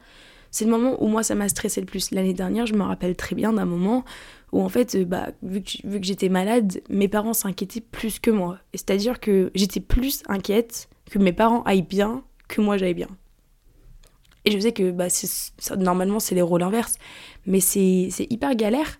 c'est 0.53 0.63
le 0.63 0.71
moment 0.71 1.03
où 1.03 1.07
moi 1.07 1.23
ça 1.23 1.35
m'a 1.35 1.49
stressé 1.49 1.81
le 1.81 1.87
plus 1.87 2.11
l'année 2.11 2.33
dernière 2.33 2.65
je 2.65 2.75
me 2.75 2.83
rappelle 2.83 3.17
très 3.17 3.35
bien 3.35 3.51
d'un 3.51 3.65
moment 3.65 4.05
où 4.53 4.61
en 4.61 4.69
fait, 4.69 4.95
euh, 4.95 5.03
bah, 5.03 5.31
vu 5.41 5.61
que, 5.63 5.97
que 5.97 6.03
j'étais 6.05 6.29
malade, 6.29 6.81
mes 6.87 7.07
parents 7.07 7.33
s'inquiétaient 7.33 7.81
plus 7.81 8.19
que 8.19 8.29
moi. 8.29 8.59
C'est-à-dire 8.73 9.19
que 9.19 9.51
j'étais 9.55 9.79
plus 9.79 10.21
inquiète 10.27 10.89
que 11.09 11.19
mes 11.19 11.33
parents 11.33 11.63
aillent 11.63 11.81
bien 11.81 12.23
que 12.47 12.61
moi 12.61 12.77
j'aille 12.77 12.93
bien. 12.93 13.09
Et 14.45 14.51
je 14.51 14.59
sais 14.59 14.71
que 14.71 14.91
bah, 14.91 15.09
ça, 15.09 15.75
normalement 15.75 16.19
c'est 16.19 16.35
les 16.35 16.41
rôles 16.41 16.61
inverses, 16.61 16.97
mais 17.47 17.59
c'est 17.59 18.09
hyper 18.29 18.55
galère 18.55 18.99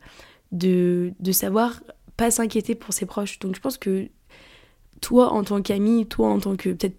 de, 0.52 1.14
de 1.20 1.32
savoir 1.32 1.84
pas 2.18 2.32
s'inquiéter 2.32 2.74
pour 2.74 2.94
ses 2.94 3.06
proches. 3.06 3.38
Donc 3.40 3.56
je 3.56 3.62
pense 3.62 3.78
que 3.78 4.10
toi 5.02 5.32
en 5.34 5.44
tant 5.44 5.62
qu'ami, 5.62 6.08
toi 6.08 6.30
en 6.30 6.40
tant 6.40 6.56
que 6.56 6.70
peut-être 6.70 6.98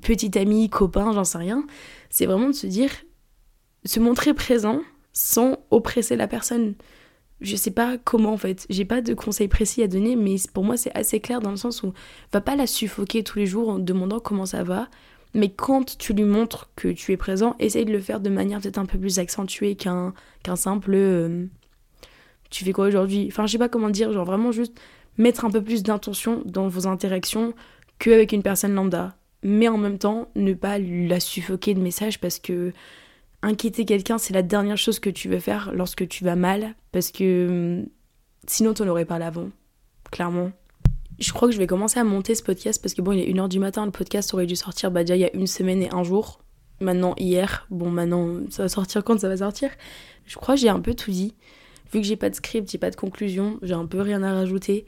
petite 0.00 0.36
amie, 0.36 0.70
copain, 0.70 1.12
j'en 1.12 1.24
sais 1.24 1.38
rien, 1.38 1.66
c'est 2.08 2.26
vraiment 2.26 2.48
de 2.48 2.52
se 2.52 2.68
dire, 2.68 2.90
se 3.86 4.00
montrer 4.00 4.34
présent 4.34 4.80
sans 5.12 5.58
oppresser 5.70 6.16
la 6.16 6.28
personne. 6.28 6.74
Je 7.40 7.56
sais 7.56 7.70
pas 7.70 7.98
comment 7.98 8.32
en 8.32 8.36
fait, 8.36 8.66
j'ai 8.70 8.84
pas 8.84 9.00
de 9.00 9.14
conseils 9.14 9.48
précis 9.48 9.82
à 9.82 9.88
donner, 9.88 10.16
mais 10.16 10.36
pour 10.52 10.64
moi 10.64 10.76
c'est 10.76 10.94
assez 10.94 11.20
clair 11.20 11.40
dans 11.40 11.50
le 11.50 11.56
sens 11.56 11.82
où 11.82 11.92
va 12.32 12.40
pas 12.40 12.56
la 12.56 12.66
suffoquer 12.66 13.22
tous 13.22 13.38
les 13.38 13.46
jours 13.46 13.68
en 13.68 13.78
demandant 13.78 14.20
comment 14.20 14.46
ça 14.46 14.62
va, 14.62 14.88
mais 15.34 15.50
quand 15.50 15.98
tu 15.98 16.14
lui 16.14 16.24
montres 16.24 16.70
que 16.76 16.88
tu 16.88 17.12
es 17.12 17.16
présent, 17.16 17.56
essaye 17.58 17.84
de 17.84 17.92
le 17.92 18.00
faire 18.00 18.20
de 18.20 18.30
manière 18.30 18.60
peut-être 18.60 18.78
un 18.78 18.86
peu 18.86 18.98
plus 18.98 19.18
accentuée 19.18 19.74
qu'un 19.74 20.14
qu'un 20.42 20.56
simple 20.56 20.92
euh, 20.94 21.46
tu 22.50 22.64
fais 22.64 22.72
quoi 22.72 22.86
aujourd'hui? 22.86 23.26
Enfin, 23.30 23.46
je 23.46 23.52
sais 23.52 23.58
pas 23.58 23.68
comment 23.68 23.90
dire, 23.90 24.12
genre 24.12 24.24
vraiment 24.24 24.52
juste 24.52 24.78
mettre 25.18 25.44
un 25.44 25.50
peu 25.50 25.62
plus 25.62 25.82
d'intention 25.82 26.42
dans 26.44 26.68
vos 26.68 26.86
interactions 26.86 27.54
qu'avec 27.98 28.32
une 28.32 28.42
personne 28.42 28.74
lambda. 28.74 29.16
Mais 29.42 29.68
en 29.68 29.78
même 29.78 29.98
temps, 29.98 30.28
ne 30.34 30.54
pas 30.54 30.78
la 30.78 31.20
suffoquer 31.20 31.74
de 31.74 31.80
messages 31.80 32.20
parce 32.20 32.38
que 32.38 32.72
inquiéter 33.46 33.84
quelqu'un, 33.84 34.18
c'est 34.18 34.34
la 34.34 34.42
dernière 34.42 34.76
chose 34.76 34.98
que 34.98 35.08
tu 35.08 35.28
veux 35.28 35.38
faire 35.38 35.72
lorsque 35.72 36.06
tu 36.08 36.24
vas 36.24 36.36
mal, 36.36 36.74
parce 36.92 37.12
que 37.12 37.78
hum, 37.80 37.86
sinon 38.46 38.74
t'en 38.74 38.86
aurais 38.88 39.04
pas 39.04 39.18
l'avant, 39.18 39.50
clairement. 40.10 40.50
Je 41.18 41.32
crois 41.32 41.48
que 41.48 41.54
je 41.54 41.58
vais 41.58 41.66
commencer 41.66 41.98
à 41.98 42.04
monter 42.04 42.34
ce 42.34 42.42
podcast 42.42 42.82
parce 42.82 42.92
que 42.92 43.00
bon, 43.00 43.12
il 43.12 43.20
est 43.20 43.32
1h 43.32 43.48
du 43.48 43.58
matin, 43.58 43.86
le 43.86 43.92
podcast 43.92 44.34
aurait 44.34 44.46
dû 44.46 44.56
sortir 44.56 44.90
bah, 44.90 45.02
déjà 45.02 45.16
il 45.16 45.20
y 45.20 45.24
a 45.24 45.34
une 45.34 45.46
semaine 45.46 45.82
et 45.82 45.90
un 45.90 46.02
jour. 46.02 46.40
Maintenant, 46.80 47.14
hier, 47.16 47.66
bon, 47.70 47.90
maintenant, 47.90 48.40
ça 48.50 48.64
va 48.64 48.68
sortir 48.68 49.02
quand 49.02 49.18
ça 49.18 49.28
va 49.28 49.38
sortir. 49.38 49.70
Je 50.26 50.36
crois 50.36 50.56
que 50.56 50.60
j'ai 50.60 50.68
un 50.68 50.80
peu 50.80 50.92
tout 50.92 51.10
dit. 51.10 51.34
Vu 51.90 52.00
que 52.00 52.06
j'ai 52.06 52.16
pas 52.16 52.28
de 52.28 52.34
script, 52.34 52.70
j'ai 52.70 52.76
pas 52.76 52.90
de 52.90 52.96
conclusion, 52.96 53.58
j'ai 53.62 53.72
un 53.72 53.86
peu 53.86 54.00
rien 54.02 54.22
à 54.22 54.34
rajouter. 54.34 54.84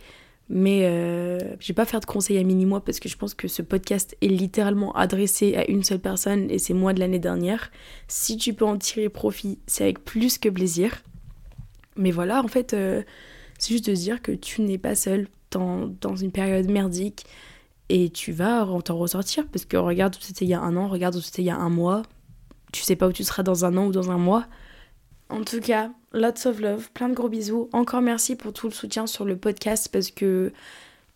Mais 0.51 0.87
euh, 0.87 1.39
je 1.61 1.69
vais 1.69 1.75
pas 1.75 1.85
faire 1.85 2.01
de 2.01 2.07
conseils 2.07 2.39
à 2.39 2.43
mini-moi 2.43 2.83
parce 2.83 3.01
que 3.01 3.09
je 3.09 3.17
pense 3.17 3.35
que 3.35 3.49
ce 3.49 3.61
podcast 3.61 4.17
est 4.23 4.29
littéralement 4.29 4.93
adressé 4.93 5.55
à 5.57 5.69
une 5.71 5.85
seule 5.85 5.99
personne 5.99 6.51
et 6.51 6.59
c'est 6.59 6.73
moi 6.73 6.95
de 6.95 7.01
l'année 7.01 7.19
dernière. 7.19 7.71
Si 8.09 8.39
tu 8.39 8.55
peux 8.55 8.65
en 8.65 8.79
tirer 8.79 9.11
profit, 9.11 9.59
c'est 9.67 9.85
avec 9.85 10.05
plus 10.05 10.39
que 10.39 10.49
plaisir. 10.49 11.03
Mais 11.97 12.13
voilà, 12.13 12.43
en 12.43 12.49
fait, 12.49 12.73
euh, 12.73 13.03
c'est 13.59 13.75
juste 13.75 13.91
de 13.91 13.95
dire 13.95 14.23
que 14.23 14.33
tu 14.33 14.63
n'es 14.63 14.79
pas 14.79 14.95
seul 14.95 15.29
dans, 15.51 15.87
dans, 16.01 16.17
une 16.17 16.33
période 16.33 16.71
merdique 16.71 17.27
et 17.91 18.09
tu 18.11 18.33
vas 18.33 18.67
t'en 18.85 18.97
ressortir 18.97 19.47
parce 19.49 19.65
que 19.65 19.77
regarde 19.77 20.15
où 20.17 20.21
c'était 20.21 20.45
il 20.45 20.49
y 20.49 20.55
a 20.55 20.61
un 20.61 20.77
an, 20.77 20.89
regarde 20.89 21.17
où 21.17 21.21
c'était 21.21 21.43
il 21.43 21.47
y 21.47 21.51
a 21.51 21.57
un 21.57 21.71
mois. 21.71 22.03
Tu 22.73 22.83
sais 22.83 22.97
pas 22.97 23.09
où 23.09 23.13
tu 23.13 23.25
seras 23.25 23.43
dans 23.43 23.65
un 23.67 23.77
an 23.77 23.87
ou 23.87 23.93
dans 23.93 24.11
un 24.11 24.19
mois. 24.19 24.47
En 25.29 25.43
tout 25.43 25.61
cas, 25.61 25.91
lots 26.13 26.47
of 26.47 26.61
love, 26.61 26.91
plein 26.93 27.09
de 27.09 27.15
gros 27.15 27.29
bisous. 27.29 27.69
Encore 27.73 28.01
merci 28.03 28.37
pour 28.37 28.53
tout 28.53 28.69
le 28.69 28.75
soutien 28.75 29.07
sur 29.07 29.25
le 29.25 29.37
podcast 29.37 29.89
parce 29.93 30.11
que 30.11 30.53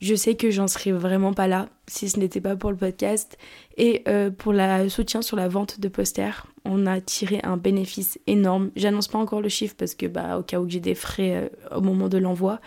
je 0.02 0.16
sais 0.16 0.34
que 0.34 0.50
j'en 0.50 0.66
serais 0.66 0.90
vraiment 0.90 1.32
pas 1.32 1.46
là 1.46 1.68
si 1.86 2.08
ce 2.08 2.18
n'était 2.18 2.40
pas 2.40 2.56
pour 2.56 2.72
le 2.72 2.76
podcast. 2.76 3.38
Et 3.76 4.02
euh, 4.08 4.30
pour 4.30 4.52
le 4.52 4.88
soutien 4.88 5.22
sur 5.22 5.36
la 5.36 5.46
vente 5.46 5.78
de 5.78 5.86
posters, 5.86 6.46
on 6.64 6.86
a 6.86 7.00
tiré 7.00 7.40
un 7.44 7.56
bénéfice 7.56 8.18
énorme. 8.26 8.72
J'annonce 8.74 9.06
pas 9.06 9.18
encore 9.18 9.40
le 9.40 9.48
chiffre 9.48 9.76
parce 9.78 9.94
que, 9.94 10.06
bah, 10.06 10.38
au 10.38 10.42
cas 10.42 10.58
où 10.58 10.68
j'ai 10.68 10.80
des 10.80 10.96
frais 10.96 11.36
euh, 11.36 11.76
au 11.76 11.80
moment 11.80 12.08
de 12.08 12.18
l'envoi. 12.18 12.60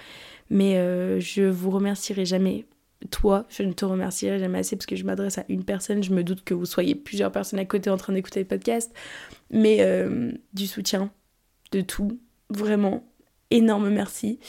Mais 0.50 0.78
euh, 0.78 1.20
je 1.20 1.44
vous 1.44 1.72
remercierai 1.72 2.26
jamais. 2.26 2.66
Toi, 3.12 3.46
je 3.50 3.64
ne 3.64 3.74
te 3.74 3.84
remercierai 3.84 4.40
jamais 4.40 4.60
assez 4.60 4.78
parce 4.78 4.86
que 4.86 4.96
je 4.96 5.04
m'adresse 5.04 5.38
à 5.38 5.44
une 5.50 5.66
personne. 5.66 6.02
Je 6.04 6.14
me 6.14 6.24
doute 6.24 6.46
que 6.46 6.54
vous 6.54 6.66
soyez 6.66 6.96
plusieurs 6.96 7.34
personnes 7.34 7.60
à 7.60 7.66
côté 7.66 7.90
en 7.90 7.98
train 7.98 8.14
d'écouter 8.14 8.40
le 8.40 8.46
podcast. 8.46 8.94
Mais 9.52 9.86
du 10.54 10.66
soutien, 10.66 11.12
de 11.72 11.82
tout. 11.82 12.20
Vraiment, 12.50 13.04
énorme 13.52 13.90
merci. 13.90 14.40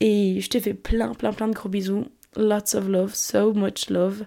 Et 0.00 0.40
je 0.40 0.48
te 0.48 0.58
fais 0.58 0.74
plein, 0.74 1.14
plein, 1.14 1.32
plein 1.32 1.48
de 1.48 1.54
gros 1.54 1.68
bisous. 1.68 2.06
Lots 2.36 2.74
of 2.74 2.88
love, 2.88 3.14
so 3.14 3.52
much 3.52 3.90
love. 3.90 4.24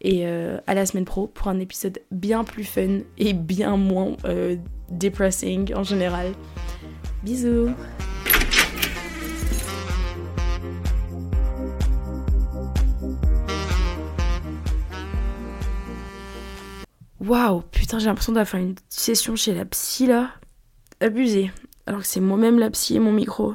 Et 0.00 0.26
euh, 0.26 0.58
à 0.66 0.74
la 0.74 0.86
semaine 0.86 1.04
pro 1.04 1.26
pour 1.26 1.48
un 1.48 1.58
épisode 1.60 2.00
bien 2.10 2.44
plus 2.44 2.64
fun 2.64 3.00
et 3.16 3.32
bien 3.32 3.76
moins 3.76 4.16
euh, 4.24 4.56
depressing 4.90 5.74
en 5.74 5.82
général. 5.82 6.32
Bisous 7.22 7.70
Waouh, 17.20 17.62
putain, 17.62 17.98
j'ai 17.98 18.06
l'impression 18.06 18.32
d'avoir 18.32 18.48
fait 18.48 18.60
une 18.60 18.74
session 18.90 19.34
chez 19.36 19.54
la 19.54 19.64
psy 19.64 20.06
là 20.06 20.32
abusé. 21.00 21.50
Alors 21.86 22.00
que 22.00 22.06
c'est 22.06 22.20
moi-même 22.20 22.58
la 22.58 22.70
psy 22.70 22.96
et 22.96 23.00
mon 23.00 23.12
micro. 23.12 23.54